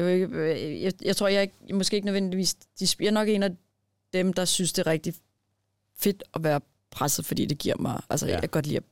[0.00, 2.54] jeg, jeg, jeg tror, jeg er måske ikke nødvendigvis...
[2.54, 3.56] De, jeg er nok en af
[4.12, 5.14] dem, der synes, det er rigtig
[5.98, 8.00] fedt at være presset, fordi det giver mig...
[8.10, 8.32] Altså, ja.
[8.32, 8.84] jeg kan godt lide at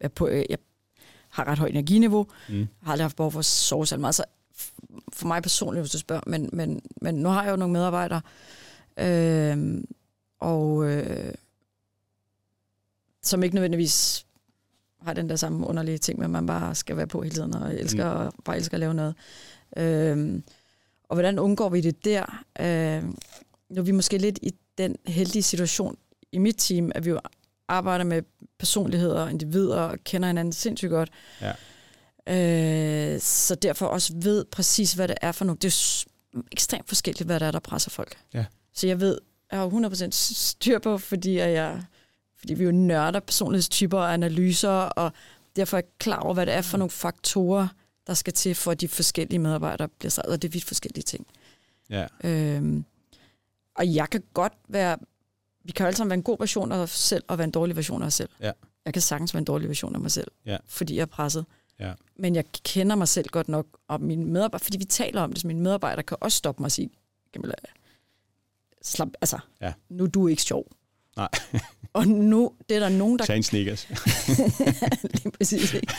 [0.00, 0.28] være på...
[0.28, 0.58] Jeg
[1.28, 2.26] har ret højt energiniveau.
[2.48, 2.68] Mm.
[2.82, 4.14] Har aldrig haft behov for at sove så meget.
[4.14, 4.24] Så
[5.12, 6.22] for mig personligt, hvis du spørger.
[6.26, 8.20] Men, men, men nu har jeg jo nogle medarbejdere.
[8.98, 9.84] Øh,
[10.40, 10.90] og...
[10.90, 11.34] Øh,
[13.22, 14.26] som ikke nødvendigvis
[15.02, 17.54] har den der samme underlige ting med, at man bare skal være på hele tiden,
[17.54, 18.42] og elsker, mm.
[18.44, 19.14] bare elsker at lave noget.
[19.76, 20.44] Øhm,
[21.04, 22.44] og hvordan undgår vi det der?
[22.60, 23.18] Øhm,
[23.70, 25.96] nu er vi måske lidt i den heldige situation
[26.32, 27.20] i mit team, at vi jo
[27.68, 28.22] arbejder med
[28.58, 31.10] personligheder og individer og kender hinanden sindssygt godt.
[31.40, 31.52] Ja.
[33.14, 35.62] Øh, så derfor også ved præcis, hvad det er for noget.
[35.62, 36.04] Det er
[36.34, 38.18] jo ekstremt forskelligt, hvad det er, der presser folk.
[38.34, 38.44] Ja.
[38.74, 39.18] Så jeg ved,
[39.50, 41.82] jeg har 100% styr på, fordi jeg
[42.38, 45.12] fordi vi jo nørder personlighedstyper og analyser, og
[45.56, 47.68] derfor er jeg klar over, hvad det er for nogle faktorer,
[48.08, 51.02] der skal til, for at de forskellige medarbejdere bliver sagt, og det er vidt forskellige
[51.02, 51.26] ting.
[51.90, 52.06] Ja.
[52.24, 52.84] Øhm,
[53.74, 54.98] og jeg kan godt være,
[55.64, 57.50] vi kan jo alle sammen være en god version af os selv, og være en
[57.50, 58.30] dårlig version af os selv.
[58.40, 58.52] Ja.
[58.84, 60.56] Jeg kan sagtens være en dårlig version af mig selv, ja.
[60.66, 61.46] fordi jeg er presset.
[61.80, 61.92] Ja.
[62.16, 65.40] Men jeg kender mig selv godt nok, og mine medarbejdere, fordi vi taler om det,
[65.40, 66.90] så mine medarbejdere kan også stoppe mig og sige,
[67.34, 67.54] Camilla,
[68.82, 69.72] slap, altså, ja.
[69.88, 70.66] nu er du ikke sjov.
[71.16, 71.28] Nej.
[71.98, 73.24] og nu det er der nogen, der...
[73.24, 73.88] Tag en sneakers.
[75.14, 75.74] Lige præcis.
[75.74, 75.94] Ikke?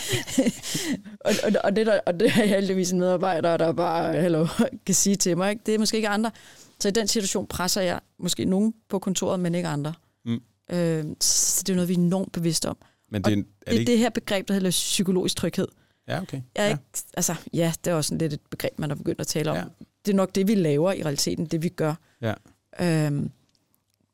[1.19, 4.47] og, og, og, det der, og det er heldigvis en medarbejder, der bare hello,
[4.85, 5.49] kan sige til mig.
[5.49, 5.61] Ikke?
[5.65, 6.31] Det er måske ikke andre.
[6.79, 9.93] Så i den situation presser jeg måske nogen på kontoret, men ikke andre.
[10.25, 10.41] Mm.
[10.71, 12.77] Øh, så det er noget, vi er enormt bevidste om.
[13.11, 13.91] Men det, er, er det, det ikke...
[13.91, 15.67] det her begreb, der hedder psykologisk tryghed.
[16.07, 16.41] Ja, okay.
[16.55, 16.71] Jeg er ja.
[16.71, 16.83] Ikke,
[17.13, 19.57] altså, ja, det er også lidt et begreb, man har begyndt at tale om.
[19.57, 19.63] Ja.
[20.05, 21.93] Det er nok det, vi laver i realiteten, det vi gør.
[22.21, 22.33] Ja.
[22.81, 23.31] Øhm,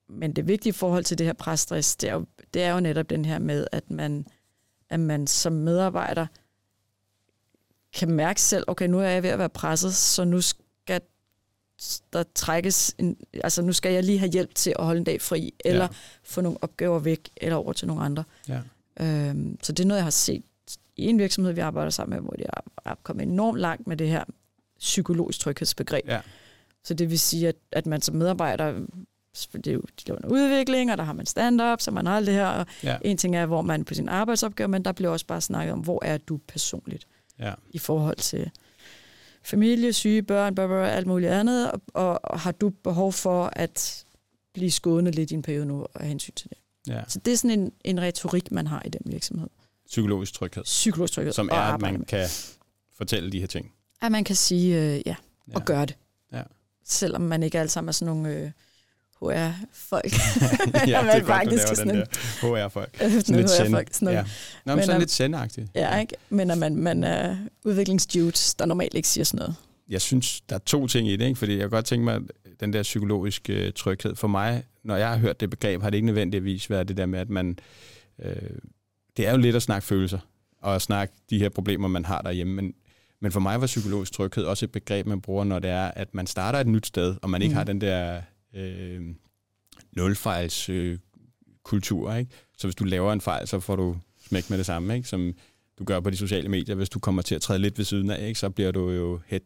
[0.10, 3.10] men det vigtige forhold til det her presstress, det er jo, det er jo netop
[3.10, 4.26] den her med, at man,
[4.90, 6.28] at man som medarbejder
[7.94, 11.02] kan mærke selv, okay, nu er jeg ved at være presset, så nu skal
[12.14, 15.22] der trækkes, en, altså nu skal jeg lige have hjælp til at holde en dag
[15.22, 15.90] fri, eller ja.
[16.24, 18.24] få nogle opgaver væk, eller over til nogle andre.
[18.48, 18.62] Ja.
[19.00, 20.44] Øhm, så det er noget, jeg har set
[20.98, 22.44] i en virksomhed, vi arbejder sammen med, hvor de
[22.86, 24.24] er kommet enormt langt med det her
[24.80, 26.08] psykologisk tryghedsbegreb.
[26.08, 26.22] Ja.
[26.84, 28.86] Så det vil sige, at, at man som medarbejder
[29.54, 32.28] det er jo, de en udvikling, og der har man stand-up, så man har alt
[32.28, 32.48] det her.
[32.48, 32.98] Og ja.
[33.02, 35.80] En ting er, hvor man på sin arbejdsopgave, men der bliver også bare snakket om,
[35.80, 37.08] hvor er du personligt
[37.40, 37.54] ja.
[37.70, 38.52] i forhold til
[39.44, 43.50] familie, syge børn, blah, blah, alt muligt andet, og, og, og har du behov for
[43.54, 44.06] at
[44.54, 46.58] blive skånet lidt i en periode nu af hensyn til det.
[46.88, 47.02] Ja.
[47.08, 49.48] Så det er sådan en, en retorik, man har i den virksomhed.
[49.88, 50.64] Psykologisk tryghed.
[50.64, 51.34] Psykologisk tryghed.
[51.34, 52.28] Som er, at man kan
[52.98, 53.72] fortælle de her ting.
[54.02, 55.16] At man kan sige øh, ja,
[55.48, 55.66] og ja.
[55.66, 55.98] gøre det.
[56.34, 56.42] Ja.
[56.84, 58.30] Selvom man ikke alle sammen er sådan nogle...
[58.30, 58.52] Øh,
[59.22, 60.12] HR-folk.
[60.88, 62.06] ja, det er godt, du laver den der
[62.42, 62.98] HR-folk.
[63.26, 63.50] Sådan lidt
[63.92, 64.10] send.
[64.10, 64.24] Ja.
[64.66, 65.68] Nå, men, sådan lidt sendagtigt.
[65.76, 66.16] Ja, ikke?
[66.30, 69.56] Men at man, man er udviklingsdudes, der normalt ikke siger sådan noget.
[69.90, 71.40] Jeg synes, der er to ting i det, ikke?
[71.40, 72.22] fordi jeg kan godt tænke mig,
[72.60, 74.16] den der psykologiske øh, tryghed.
[74.16, 77.06] For mig, når jeg har hørt det begreb, har det ikke nødvendigvis været det der
[77.06, 77.60] med, at man...
[78.20, 78.36] Øh,
[79.18, 80.20] det er jo lidt at snakke følelser,
[80.62, 82.74] og at snakke de her problemer, man har derhjemme, men
[83.20, 86.14] men for mig var psykologisk tryghed også et begreb, man bruger, når det er, at
[86.14, 87.58] man starter et nyt sted, og man ikke mm.
[87.58, 88.22] har den der
[88.56, 89.16] øh,
[89.92, 90.98] nulfejls øh,
[91.64, 92.14] kultur.
[92.14, 92.32] Ikke?
[92.58, 93.98] Så hvis du laver en fejl, så får du
[94.28, 95.08] smæk med det samme, ikke?
[95.08, 95.34] som
[95.80, 96.76] du gør på de sociale medier.
[96.76, 98.40] Hvis du kommer til at træde lidt ved siden af, ikke?
[98.40, 99.42] så bliver du jo head,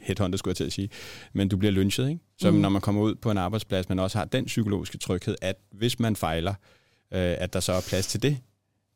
[0.00, 0.90] headhunter, skulle jeg til at sige.
[1.32, 2.08] Men du bliver lynchet.
[2.08, 2.20] Ikke?
[2.38, 2.56] Så mm.
[2.56, 5.98] når man kommer ud på en arbejdsplads, man også har den psykologiske tryghed, at hvis
[5.98, 6.54] man fejler,
[7.12, 8.38] øh, at der så er plads til det.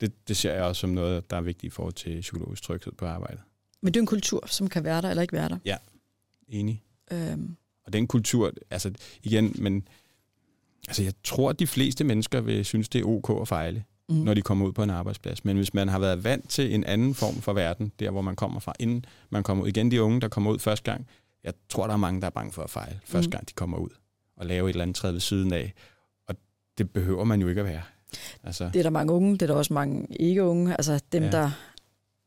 [0.00, 0.28] det.
[0.28, 3.06] Det ser jeg også som noget, der er vigtigt i forhold til psykologisk tryghed på
[3.06, 3.40] arbejdet.
[3.82, 5.58] Men det er en kultur, som kan være der eller ikke være der.
[5.64, 5.76] Ja,
[6.48, 6.82] enig.
[7.12, 7.56] Øhm,
[7.86, 9.88] og den kultur, altså igen, men
[10.88, 14.14] altså jeg tror, at de fleste mennesker vil synes, det er ok at fejle, mm.
[14.14, 15.44] når de kommer ud på en arbejdsplads.
[15.44, 18.36] Men hvis man har været vant til en anden form for verden, der hvor man
[18.36, 21.06] kommer fra, inden man kommer ud, igen de unge, der kommer ud første gang,
[21.44, 23.30] jeg tror, der er mange, der er bange for at fejle, første mm.
[23.30, 23.90] gang de kommer ud
[24.36, 25.72] og lave et eller andet træde ved siden af.
[26.28, 26.34] Og
[26.78, 27.82] det behøver man jo ikke at være.
[28.44, 28.64] Altså.
[28.64, 30.72] Det er der mange unge, det er der også mange ikke-unge.
[30.72, 31.30] Altså dem, ja.
[31.30, 31.50] der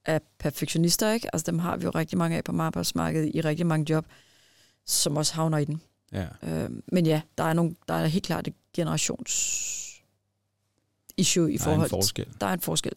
[0.05, 1.35] er perfektionister, ikke?
[1.35, 4.05] Altså dem har vi jo rigtig mange af på arbejdsmarkedet i rigtig mange job
[4.85, 5.81] som også havner i den.
[6.13, 6.25] Ja.
[6.43, 9.31] Øh, men ja, der er, nogle, der er helt klart et generations
[11.17, 12.25] issue i Der er forhold forskel.
[12.41, 12.91] Der er en forskel.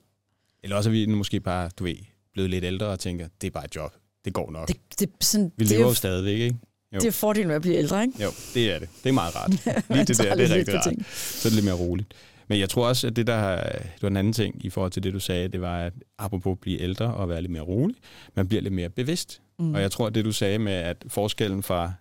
[0.63, 1.97] Eller også er vi måske bare, du ved,
[2.33, 3.95] blevet lidt ældre og tænker, det er bare et job.
[4.25, 4.69] Det går nok.
[4.69, 6.59] Det, det, sådan, vi det, er lever jo, stadigvæk, ikke?
[6.95, 6.99] Jo.
[6.99, 8.23] det er fordelen ved at blive ældre, ikke?
[8.23, 8.89] Jo, det er det.
[9.03, 9.51] Det er meget rart.
[9.91, 10.85] Lige det der, det er rigtig rart.
[10.85, 11.07] ting.
[11.11, 12.15] Så er det lidt mere roligt.
[12.49, 15.03] Men jeg tror også, at det der det var en anden ting i forhold til
[15.03, 17.97] det, du sagde, det var, at apropos at blive ældre og være lidt mere rolig,
[18.35, 19.43] man bliver lidt mere bevidst.
[19.59, 19.75] Mm.
[19.75, 21.93] Og jeg tror, at det du sagde med, at forskellen fra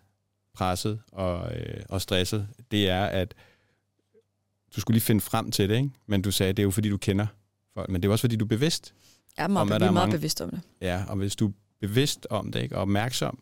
[0.53, 3.33] presset og, øh, og stresset, det er, at
[4.75, 5.89] du skulle lige finde frem til det, ikke?
[6.07, 7.27] men du sagde, at det er jo fordi, du kender
[7.73, 8.93] folk, men det er også fordi, du er bevidst.
[9.37, 10.61] Jeg er meget, om, at der er meget mange- bevidst om det.
[10.81, 11.51] Ja, og hvis du er
[11.81, 12.75] bevidst om det, ikke?
[12.75, 13.39] og opmærksom,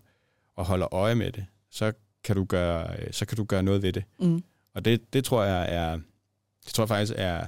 [0.56, 1.94] og holder øje med det, så
[2.24, 4.04] kan du gøre, øh, så kan du gøre noget ved det.
[4.20, 4.44] Mm.
[4.74, 6.00] Og det, det tror jeg er,
[6.66, 7.48] det tror jeg faktisk er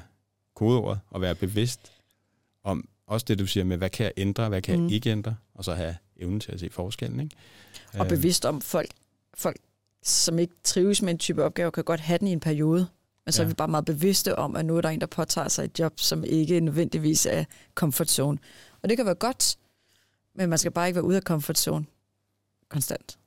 [0.55, 1.91] kodeordet, at være bevidst
[2.63, 4.79] om også det, du siger med, hvad kan jeg ændre, hvad kan.
[4.79, 4.85] Mm.
[4.85, 7.19] jeg ikke ændre, og så have evnen til at se forskellen.
[7.19, 7.35] Ikke?
[7.93, 8.89] Og Øh, bevidst om folk,
[9.33, 9.57] folk,
[10.03, 12.87] som ikke trives med en type opgave, kan godt have den i en periode.
[13.25, 13.45] Men så Ja.
[13.45, 15.79] er vi bare meget bevidste om, at nu er der en, der påtager sig et
[15.79, 17.43] job, som ikke nødvendigvis er
[17.75, 18.37] comfort zone.
[18.81, 19.57] Og det kan være godt,
[20.35, 21.85] men man skal bare ikke være ude af comfort zone
[22.69, 23.17] konstant.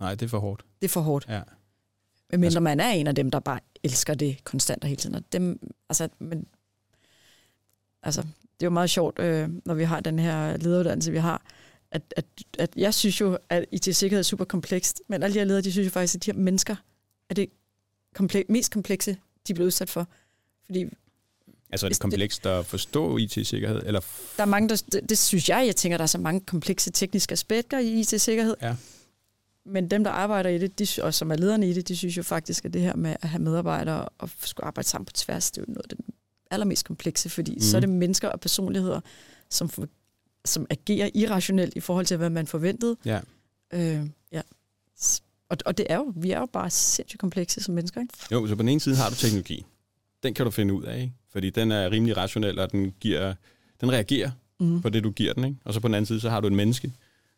[0.00, 0.64] Nej, det er for hårdt.
[0.80, 1.26] Det er for hårdt.
[1.28, 1.42] Ja.
[2.30, 5.14] Medmindre Altså- man er en af dem, der bare elsker det konstant og hele tiden.
[5.14, 6.46] Og dem, altså, men,
[8.02, 11.42] altså, det er jo meget sjovt, øh, når vi har den her lederuddannelse, vi har,
[11.92, 12.24] at, at,
[12.58, 15.72] at jeg synes jo, at IT-sikkerhed er super komplekst, men alle de her ledere, de
[15.72, 16.76] synes jo faktisk, at de her mennesker
[17.30, 17.48] er det
[18.18, 19.16] komple- mest komplekse,
[19.48, 20.08] de bliver udsat for.
[20.66, 20.84] Fordi
[21.72, 23.82] Altså er det komplekst at forstå IT-sikkerhed?
[23.86, 24.00] Eller
[24.36, 26.90] der er mange, der, det, det synes jeg, jeg tænker, der er så mange komplekse
[26.90, 28.56] tekniske aspekter i IT-sikkerhed.
[28.62, 28.76] Ja.
[29.66, 32.16] Men dem, der arbejder i det, de, og som er lederne i det, de synes
[32.16, 35.50] jo faktisk, at det her med at have medarbejdere og skulle arbejde sammen på tværs,
[35.50, 35.98] det er jo noget af det
[36.50, 37.60] allermest komplekse, fordi mm.
[37.60, 39.00] så er det mennesker og personligheder,
[39.50, 39.70] som,
[40.44, 42.96] som agerer irrationelt i forhold til, hvad man forventede.
[43.04, 43.20] Ja.
[43.72, 44.00] Øh,
[44.32, 44.40] ja.
[45.48, 48.14] Og, og det er jo, vi er jo bare sindssygt komplekse som mennesker, ikke?
[48.32, 49.64] Jo, så på den ene side har du teknologi.
[50.22, 51.12] Den kan du finde ud af, ikke?
[51.32, 53.34] fordi den er rimelig rationel, og den, giver,
[53.80, 54.30] den reagerer
[54.62, 54.82] Mm.
[54.82, 55.44] på det, du giver den.
[55.44, 55.56] Ikke?
[55.64, 56.92] Og så på den anden side, så har du et menneske,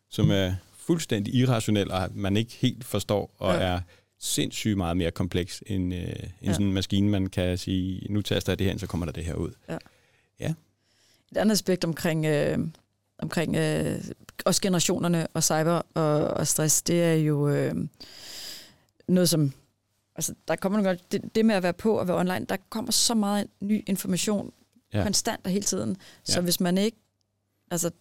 [0.09, 3.59] som er fuldstændig irrationel, og man ikke helt forstår, og Ja.
[3.61, 3.79] er
[4.19, 6.51] sindssygt meget mere kompleks end, øh, end Ja.
[6.53, 9.13] sådan en maskine, man kan sige, nu taster jeg det her ind, så kommer der
[9.13, 9.51] det her ud.
[10.39, 12.57] Et andet aspekt omkring, øh,
[13.23, 14.03] omkring øh,
[14.45, 17.75] også generationerne og cyber og, og stress, det er jo øh,
[19.07, 19.51] noget, som...
[20.15, 22.91] Altså, der kommer gange- det, det med at være på og være online, der kommer
[22.91, 24.51] så meget ny information
[24.93, 25.03] Ja.
[25.03, 25.97] konstant og hele tiden.
[26.23, 26.41] Så Ja.
[26.43, 26.97] hvis man ikke...
[27.71, 27.91] Altså,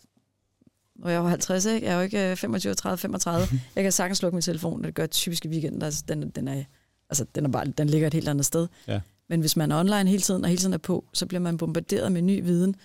[0.97, 1.87] når jeg var 50, ikke?
[1.87, 3.61] jeg er jo ikke øh, 25, 30, 35.
[3.77, 5.83] jeg kan sagtens slukke min telefon, og det gør jeg typisk i weekenden.
[5.83, 6.65] Altså, den, den, er,
[7.11, 8.69] altså, den, er bare, den ligger et helt andet sted.
[8.89, 9.01] Ja.
[9.29, 11.57] Men hvis man er online hele tiden, og hele tiden er på, så bliver man
[11.57, 12.77] bombarderet med ny viden.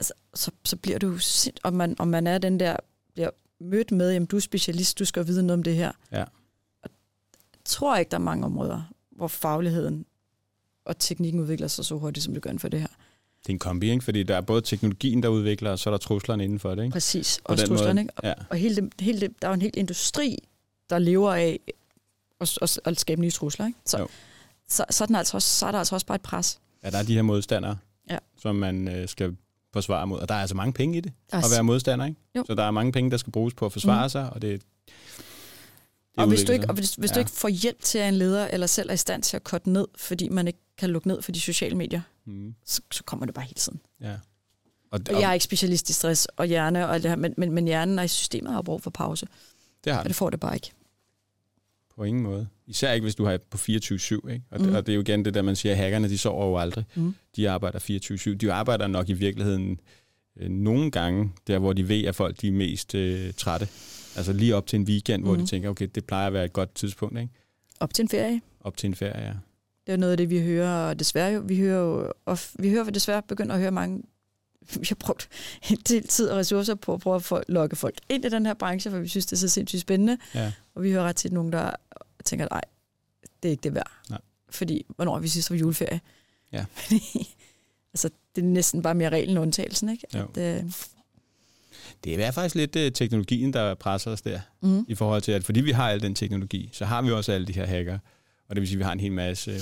[0.00, 2.76] Altså, så, så bliver du sind, om man, om man er den der,
[3.14, 3.30] bliver
[3.60, 5.92] mødt med, jamen du er specialist, du skal vide noget om det her.
[6.12, 6.22] Ja.
[6.82, 6.90] Og
[7.52, 10.04] jeg tror ikke, der er mange områder, hvor fagligheden
[10.84, 12.86] og teknikken udvikler sig så hurtigt, som det gør inden for det her.
[13.42, 14.04] Det er en kombi, ikke?
[14.04, 16.82] fordi der er både teknologien, der udvikler, og så er der truslerne inden for det.
[16.82, 16.92] Ikke?
[16.92, 17.40] Præcis.
[17.48, 18.12] Den truslerne, ikke?
[18.16, 18.34] Og, Ja.
[18.50, 20.38] og hele det, hele det, der er jo en hel industri,
[20.90, 21.60] der lever af
[22.40, 23.66] at, at, at skabe nye trusler.
[23.66, 23.78] Ikke?
[23.86, 24.08] Så, Jo.
[24.68, 26.60] så, så, er den altså også, så er der altså også bare et pres.
[26.84, 27.78] Ja, der er de her modstandere,
[28.10, 28.18] Ja.
[28.38, 29.36] som man øh, skal
[29.72, 30.18] forsvare mod.
[30.20, 32.06] Og der er altså mange penge i det, er at være modstander.
[32.06, 32.20] Ikke?
[32.36, 32.44] Jo.
[32.46, 34.08] Så der er mange penge, der skal bruges på at forsvare mm.
[34.08, 34.62] sig, og det, det
[36.16, 37.14] og hvis, du ikke, og hvis, hvis ja.
[37.14, 39.44] Du ikke får hjælp til at en leder, eller selv er i stand til at
[39.44, 42.54] korte ned, fordi man ikke kan lukke ned for de sociale medier, Mm.
[42.66, 43.80] så, så kommer det bare hele tiden.
[44.00, 44.12] Ja.
[44.90, 47.52] Og, Og jeg er ikke specialist i stress og hjerne, og det her, men, men,
[47.52, 49.26] men hjernen og systemet har brug for pause,
[49.84, 50.70] det har og det det får det bare ikke.
[52.00, 52.46] På ingen måde.
[52.66, 53.68] Især ikke, hvis du har på 24-7.
[53.70, 54.42] Ikke?
[54.50, 54.66] Og, mm.
[54.66, 54.74] Mhm.
[54.74, 56.84] og det er jo igen det der, man siger, at hackerne, de sover jo aldrig.
[56.94, 57.14] Mm.
[57.36, 57.78] De arbejder
[58.32, 58.34] 24-7.
[58.36, 59.80] De arbejder nok i virkeligheden
[60.40, 63.68] øh, nogle gange, der hvor de ved, at folk de er mest øh, trætte.
[64.16, 65.26] Altså lige op til en weekend, mm.
[65.26, 65.46] hvor de Mhm.
[65.46, 67.18] tænker, okay, det plejer at være et godt tidspunkt.
[67.18, 67.32] Ikke?
[67.80, 68.40] Op til en ferie.
[68.60, 69.32] Op til en ferie, ja.
[69.86, 72.70] Det er noget af det, vi hører, og desværre jo, vi hører jo, og vi
[72.70, 74.02] hører desværre begynder at høre mange,
[74.80, 75.28] vi har brugt
[75.70, 78.46] en del tid og ressourcer på at prøve at få, lokke folk ind i den
[78.46, 80.18] her branche, for vi synes, det er så sindssygt spændende.
[80.34, 80.52] ja.
[80.74, 81.70] Og vi hører ret tit nogen, der
[82.24, 82.60] tænker, nej,
[83.42, 83.90] det er ikke det værd.
[84.10, 84.20] Nej.
[84.50, 86.00] Fordi, hvornår vi sidst var juleferie?
[86.52, 86.64] Ja.
[86.74, 87.02] Fordi,
[87.92, 90.06] altså, det er næsten bare mere reglen end undtagelsen, ikke?
[90.14, 90.28] Jo.
[90.36, 90.72] At, øh,
[92.04, 94.40] Det er faktisk lidt øh, teknologien, der presser os der.
[94.60, 97.32] mm, i forhold til, at fordi vi har al den teknologi, så har vi også
[97.32, 97.98] alle de her hacker,
[98.48, 99.60] og det vil sige, at vi har en hel masse, øh,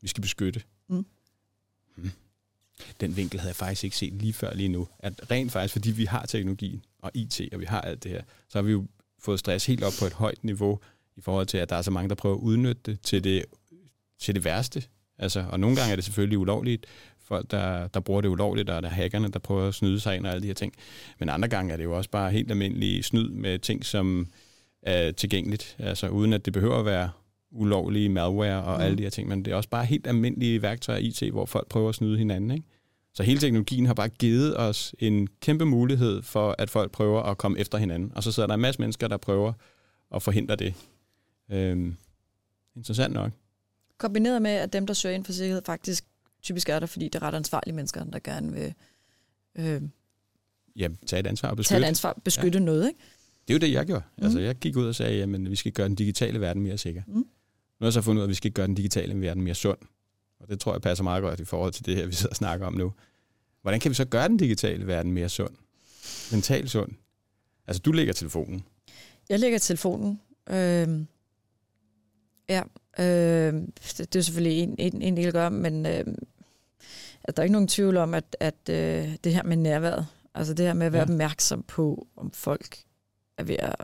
[0.00, 0.62] vi skal beskytte.
[0.88, 1.04] Mm.
[1.96, 2.10] Hmm.
[3.00, 4.88] Den vinkel havde jeg faktisk ikke set lige før lige nu.
[4.98, 8.22] At rent faktisk, fordi vi har teknologien og IT, og vi har alt det her,
[8.48, 8.86] så har vi jo
[9.18, 10.78] fået stress helt op på et højt niveau,
[11.16, 13.44] i forhold til, at der er så mange, der prøver at udnytte det til det,
[14.20, 14.82] til det værste.
[15.18, 16.86] Altså, og nogle gange er det selvfølgelig ulovligt,
[17.24, 20.16] folk, der, der bruger det ulovligt, og der er hackerne, der prøver at snyde sig
[20.16, 20.74] ind og alle de her ting.
[21.18, 24.26] Men andre gange er det jo også bare helt almindelig snyd med ting, som
[24.82, 27.10] er tilgængeligt, altså uden at det behøver at være
[27.50, 28.84] ulovlige malware og Mm.
[28.84, 31.46] alle de her ting, men det er også bare helt almindelige værktøjer i IT, hvor
[31.46, 32.50] folk prøver at snyde hinanden.
[32.50, 32.64] Ikke?
[33.14, 37.38] Så hele teknologien har bare givet os en kæmpe mulighed for, at folk prøver at
[37.38, 38.12] komme efter hinanden.
[38.14, 39.52] Og så sidder der en masse mennesker, der prøver
[40.14, 40.74] at forhindre det.
[41.50, 41.96] Øhm,
[42.76, 43.32] interessant nok.
[43.98, 46.04] Kombineret med, at dem, der søger ind for sikkerhed, faktisk
[46.42, 48.74] typisk er der, fordi det er ret ansvarlige mennesker, der gerne vil
[49.58, 49.82] øh,
[50.76, 51.82] Ja, tage et ansvar og tage beskytte.
[51.82, 52.64] et ansvar, beskytte ja.
[52.64, 52.88] noget.
[52.88, 53.00] Ikke?
[53.48, 54.02] Det er jo det, jeg gjorde.
[54.16, 54.20] Mm.
[54.20, 54.24] Mm.
[54.24, 57.02] Altså, jeg gik ud og sagde, at vi skal gøre den digitale verden mere sikker.
[57.06, 57.24] Mm.
[57.80, 59.54] Nu har jeg så fundet ud af, at vi skal gøre den digitale verden mere
[59.54, 59.78] sund.
[60.40, 62.36] Og det tror jeg passer meget godt i forhold til det her, vi sidder og
[62.36, 62.92] snakker om nu.
[63.62, 65.54] Hvordan kan vi så gøre den digitale verden mere sund?
[66.32, 66.92] Mentalt sund?
[67.66, 68.64] Altså, du lægger telefonen.
[69.28, 70.20] Jeg lægger telefonen.
[70.50, 71.04] Øh,
[72.48, 72.62] ja,
[72.98, 73.62] øh,
[73.98, 76.04] det, er selvfølgelig en, en, en del at gøre, men øh,
[77.24, 80.54] at der er ikke nogen tvivl om, at, at øh, det her med nærværet, altså
[80.54, 81.02] det her med at være.
[81.02, 81.12] Ja.
[81.12, 82.78] opmærksom på, om folk
[83.38, 83.74] er ved at...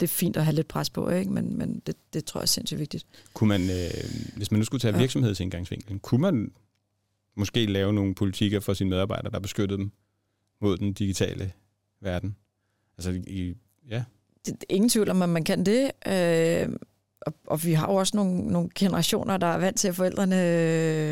[0.00, 1.30] Det er fint at have lidt pres på, ikke?
[1.30, 3.06] men, men det, det tror jeg er sindssygt vigtigt.
[3.34, 4.98] Kunne man, øh, hvis man nu skulle tage Ja.
[5.00, 6.52] virksomhedsindgangsvinklen, kunne man
[7.36, 9.90] måske lave nogle politikker for sine medarbejdere, der beskyttede dem
[10.60, 11.52] mod den digitale
[12.00, 12.36] verden?
[12.98, 13.54] Altså, i,
[13.90, 14.04] ja,
[14.46, 15.90] det, ingen tvivl om, at man kan det.
[16.06, 16.68] Øh,
[17.20, 20.36] og, og vi har jo også nogle, nogle generationer, der er vant til, at forældrene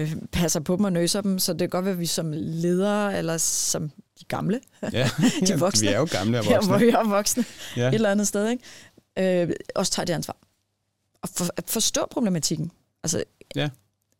[0.01, 2.33] øh, passer på dem og nøser dem, så det kan godt være, at vi som
[2.37, 3.91] ledere, eller som
[4.21, 4.61] de gamle,
[4.93, 5.11] ja.
[5.49, 5.89] De voksne.
[5.89, 6.69] vi er jo gamle og voksne.
[6.71, 7.45] hvor vi er voksne,
[7.77, 7.89] Ja.
[7.89, 9.43] et eller andet sted, ikke?
[9.43, 10.37] Øh, også tager det ansvar.
[11.23, 12.71] Og for, at forstå problematikken.
[13.03, 13.25] Altså,
[13.57, 13.69] Ja.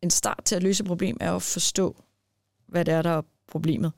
[0.01, 2.03] en start til at løse et problem er at forstå,
[2.67, 3.91] hvad det er, der er problemet.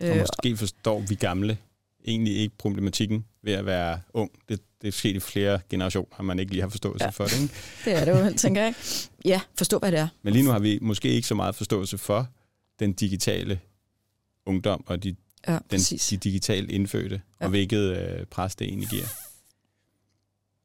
[0.00, 1.58] Og Øh, måske forstår vi gamle
[2.06, 4.30] egentlig ikke problematikken ved at være ung.
[4.48, 7.06] Det, det er sket i flere generationer, man ikke lige har forståelse Ja.
[7.06, 7.10] ja.
[7.10, 7.42] for det.
[7.42, 7.54] Ikke?
[7.84, 8.74] det er det jo, tænker jeg.
[9.24, 10.08] Ja, forstå, hvad det er.
[10.22, 12.28] Men lige nu har vi måske ikke så meget forståelse for
[12.78, 13.60] den digitale
[14.46, 15.16] ungdom og de,
[15.48, 16.06] Ja, den, præcis.
[16.08, 17.44] de digitalt indfødte, Ja.
[17.44, 19.06] og hvilket øh, pres det egentlig giver.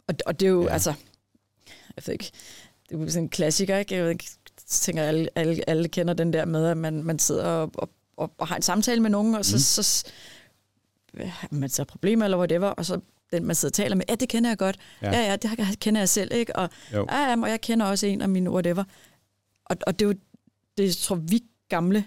[0.07, 0.73] Og, og det er jo, ja.
[0.73, 0.93] Altså,
[1.95, 2.31] jeg ved ikke,
[2.89, 3.95] det er jo sådan en klassiker, ikke?
[3.95, 4.25] Jeg ved ikke,
[4.67, 8.33] tænker, alle, alle, alle kender den der med, at man, man sidder og, og, og,
[8.37, 9.59] og har en samtale med nogen, og så, mm.
[9.59, 10.11] Så, så
[11.51, 12.99] man så problemer eller whatever, og så
[13.33, 14.77] den, man sidder og taler med, ja, det kender jeg godt.
[15.01, 15.21] Ja, Ja.
[15.29, 16.55] ja, det kender jeg selv, ikke?
[16.55, 17.05] Og, Jo.
[17.11, 18.83] ja, ja, og jeg kender også en af mine whatever.
[19.65, 20.15] Og, og det er jo,
[20.77, 22.05] det tror vi gamle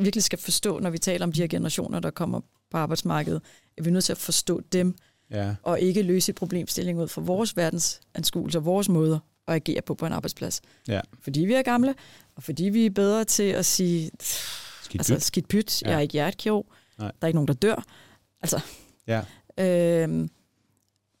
[0.00, 2.40] virkelig skal forstå, når vi taler om de her generationer, der kommer
[2.70, 3.42] på arbejdsmarkedet,
[3.76, 4.96] at vi er nødt til at forstå dem,
[5.30, 9.18] Ja, og ikke løse et problemstilling ud fra vores verdensanskuelse og vores måder
[9.48, 10.60] at agere på på en arbejdsplads.
[10.88, 11.00] Ja.
[11.20, 11.94] Fordi vi er gamle,
[12.36, 14.10] og fordi vi er bedre til at sige,
[14.82, 15.88] skidt altså skidt pyt, Ja.
[15.88, 16.66] jeg er ikke hjertekirurg,
[16.98, 17.06] Nej.
[17.08, 17.84] der er ikke nogen, der dør.
[18.42, 18.60] Altså,
[19.06, 19.22] Ja.
[19.58, 20.30] øhm,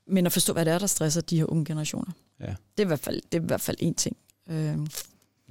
[0.06, 2.12] men at forstå, hvad det er, der stresser de her unge generationer.
[2.40, 2.46] Ja.
[2.46, 4.16] Det, er i hvert fald, det er i hvert fald en ting.
[4.50, 4.86] Øhm,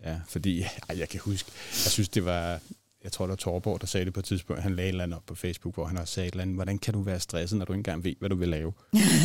[0.03, 1.51] Ja, fordi ej, jeg kan huske,
[1.85, 2.59] jeg synes det var,
[3.03, 5.03] jeg tror det var Torborg, der sagde det på et tidspunkt, han lagde et eller
[5.03, 7.19] andet op på Facebook, hvor han også sagde et eller andet, hvordan kan du være
[7.19, 8.73] stresset, når du ikke engang ved, hvad du vil lave?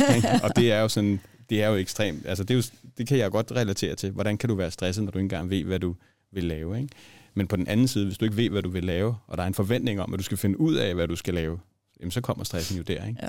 [0.45, 1.21] Og det er jo sådan,
[1.51, 2.63] det er jo ekstremt, altså det, er jo,
[2.99, 5.51] det kan jeg godt relatere til, hvordan kan du være stresset, når du ikke engang
[5.51, 5.95] ved, hvad du
[6.33, 6.79] vil lave?
[6.81, 6.95] Ikke?
[7.35, 9.43] Men på den anden side, hvis du ikke ved, hvad du vil lave, og der
[9.43, 11.61] er en forventning om, at du skal finde ud af, hvad du skal lave,
[12.01, 13.19] jamen så kommer stressen jo der, ikke?
[13.23, 13.29] Ja.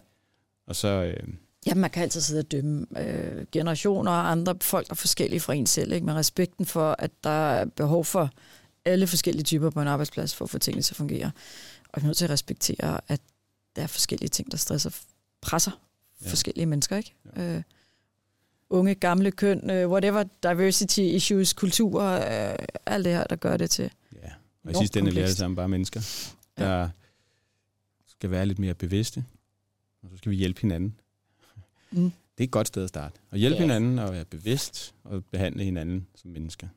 [0.68, 1.28] Og så, øh,
[1.66, 5.40] Ja, man kan altid sidde og dømme øh, generationer og andre folk, der er forskellige
[5.40, 6.06] fra en selv, ikke?
[6.06, 8.30] med respekten for, at der er behov for
[8.88, 11.32] alle forskellige typer på en arbejdsplads for at få tingene til at fungere.
[11.90, 13.22] Og vi er nødt til at respektere, at
[13.76, 15.00] der er forskellige ting, der stresser,
[15.42, 15.72] presser
[16.22, 16.26] ja.
[16.26, 16.32] Ja.
[16.32, 16.98] forskellige mennesker.
[16.98, 17.14] ikke?
[17.36, 17.56] Ja.
[17.58, 17.64] Øh,
[18.70, 23.70] unge, gamle, køn, øh, whatever, diversity issues, kultur, øh, alt det her, der gør det
[23.70, 23.92] til.
[24.24, 24.30] ja,
[24.64, 26.02] og i sidste ende er vi alle sammen bare mennesker,
[26.58, 26.64] Ja.
[26.66, 26.90] der
[28.08, 29.26] skal være lidt mere bevidste,
[30.04, 31.00] og så skal vi hjælpe hinanden.
[31.92, 32.12] Mm.
[32.38, 33.20] Det er et godt sted at starte.
[33.32, 33.62] At hjælpe Ja.
[33.62, 33.72] yeah.
[33.74, 36.68] hinanden og være bevidst og behandle hinanden som mennesker.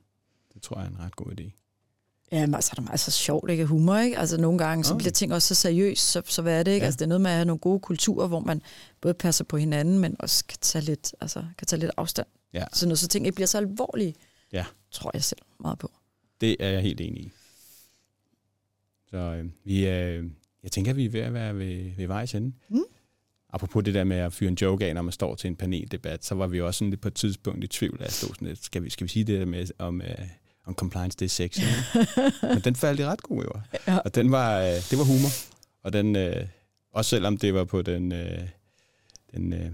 [0.54, 1.50] Det tror jeg er en ret god idé.
[2.32, 3.64] Ja, men altså, det er meget så sjovt, ikke?
[3.64, 4.18] Humor, ikke?
[4.18, 6.84] Altså, nogle gange, så bliver ting også så seriøst, så, så hvad er det, ikke?
[6.84, 6.86] Ja.
[6.86, 8.62] Altså, det er noget med at have nogle gode kulturer, hvor man
[9.00, 12.26] både passer på hinanden, men også kan tage lidt, altså, kan tage lidt afstand.
[12.52, 12.64] Ja.
[12.72, 14.14] Så når så ting ikke bliver så alvorlige,
[14.52, 14.64] Ja.
[14.90, 15.90] tror jeg selv meget på.
[16.40, 17.30] Det er jeg helt enig i.
[19.10, 20.22] Så øh, vi er,
[20.62, 22.52] jeg tænker, vi er ved at være ved, ved vejs ende.
[22.68, 22.82] Mm.
[23.52, 26.24] Apropos det der med at fyre en joke af, når man står til en paneldebat,
[26.24, 28.48] så var vi også sådan lidt på et tidspunkt i tvivl af at stå sådan
[28.48, 30.18] lidt, skal vi, skal vi sige det der med, om, øh,
[30.66, 31.60] om compliance, det er sexy?
[32.54, 33.50] Men den faldt i ret god, jo.
[33.88, 33.98] Ja.
[33.98, 35.28] Og den var, øh, det var humor.
[35.84, 36.46] Og den, øh,
[36.92, 38.40] også selvom det var på den, øh,
[39.34, 39.70] den øh,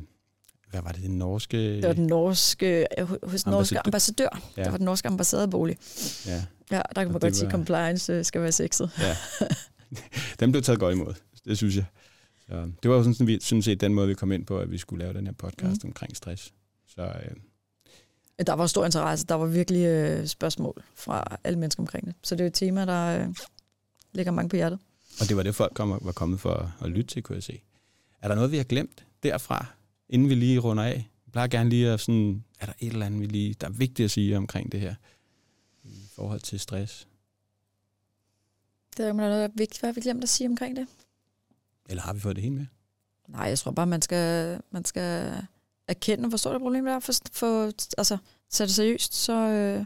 [0.70, 1.56] hvad var det, den norske...
[1.76, 2.86] Det var den norske,
[3.22, 4.42] hos den norske Ambassadør.
[4.56, 4.62] Ja.
[4.62, 5.76] Det var den norske ambassadebolig.
[6.26, 8.90] Ja, Ja, der kan man godt sige, var- compliance øh, skal være sexet.
[8.98, 9.16] ja.
[10.40, 11.14] den blev taget godt imod,
[11.44, 11.84] det synes jeg.
[12.48, 14.70] Så det var jo sådan, vi synes set den måde, vi kom ind på, at
[14.70, 15.88] vi skulle lave den her podcast mm.
[15.88, 16.52] omkring stress.
[16.88, 17.36] Så øh,
[18.46, 19.26] Der var stor interesse.
[19.26, 22.14] Der var virkelig øh, spørgsmål fra alle mennesker omkring det.
[22.22, 23.34] Så det er jo et tema, der øh,
[24.12, 24.78] ligger mange på hjertet.
[25.20, 27.60] Og det var det, folk kom, var kommet for at lytte til, kunne jeg se.
[28.22, 29.66] Er der noget, vi har glemt derfra,
[30.08, 31.10] inden vi lige runder af?
[31.26, 33.70] Jeg plejer gerne lige at sådan Er der et eller andet, vi lige, der er
[33.70, 34.94] vigtigt at sige omkring det her?
[35.84, 37.08] I forhold til stress?
[38.96, 40.86] Det er jo noget vigtigt, hvad vi glemt at sige omkring det.
[41.88, 42.66] Eller har vi fået det hele med?
[43.28, 45.32] Nej, jeg tror bare, man skal, man skal
[45.88, 47.00] erkende og forstå det problem, der er.
[47.00, 48.18] For, for, altså,
[48.50, 49.84] tage det seriøst, så øh,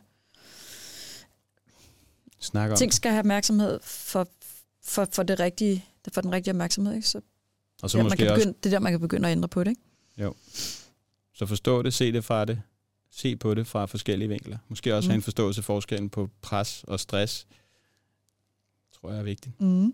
[2.41, 2.97] Snak om ting det.
[2.97, 4.29] skal have opmærksomhed for,
[4.85, 5.85] for, for, det rigtige,
[6.15, 6.95] for den rigtige opmærksomhed.
[6.95, 7.09] Ikke?
[7.09, 7.21] Så,
[7.83, 9.33] Og så ja, man måske kan også begynde, det er der, man kan begynde at
[9.33, 9.71] ændre på det.
[9.71, 9.83] Ikke?
[11.35, 12.63] så forstå det, se det fra det,
[13.11, 14.59] se på det fra forskellige vinkler.
[14.69, 15.11] Måske også Mm.
[15.11, 17.47] have en forståelse af forskellen på pres og stress.
[19.01, 19.61] Tror jeg er vigtigt.
[19.61, 19.87] Mm.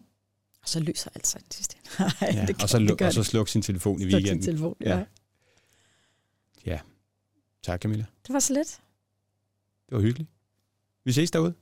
[0.62, 1.76] Og så løser alt sig den sidste.
[1.98, 3.26] Nej, Ja, det og så, det og så det.
[3.26, 4.42] sluk sin telefon i Sluk sin weekenden.
[4.44, 4.96] telefon, Ja.
[4.98, 5.04] ja.
[7.66, 8.04] Tak Camilla.
[8.26, 8.80] Det var så lidt.
[9.88, 10.30] Det var hyggeligt.
[11.04, 11.54] Vi ses derude.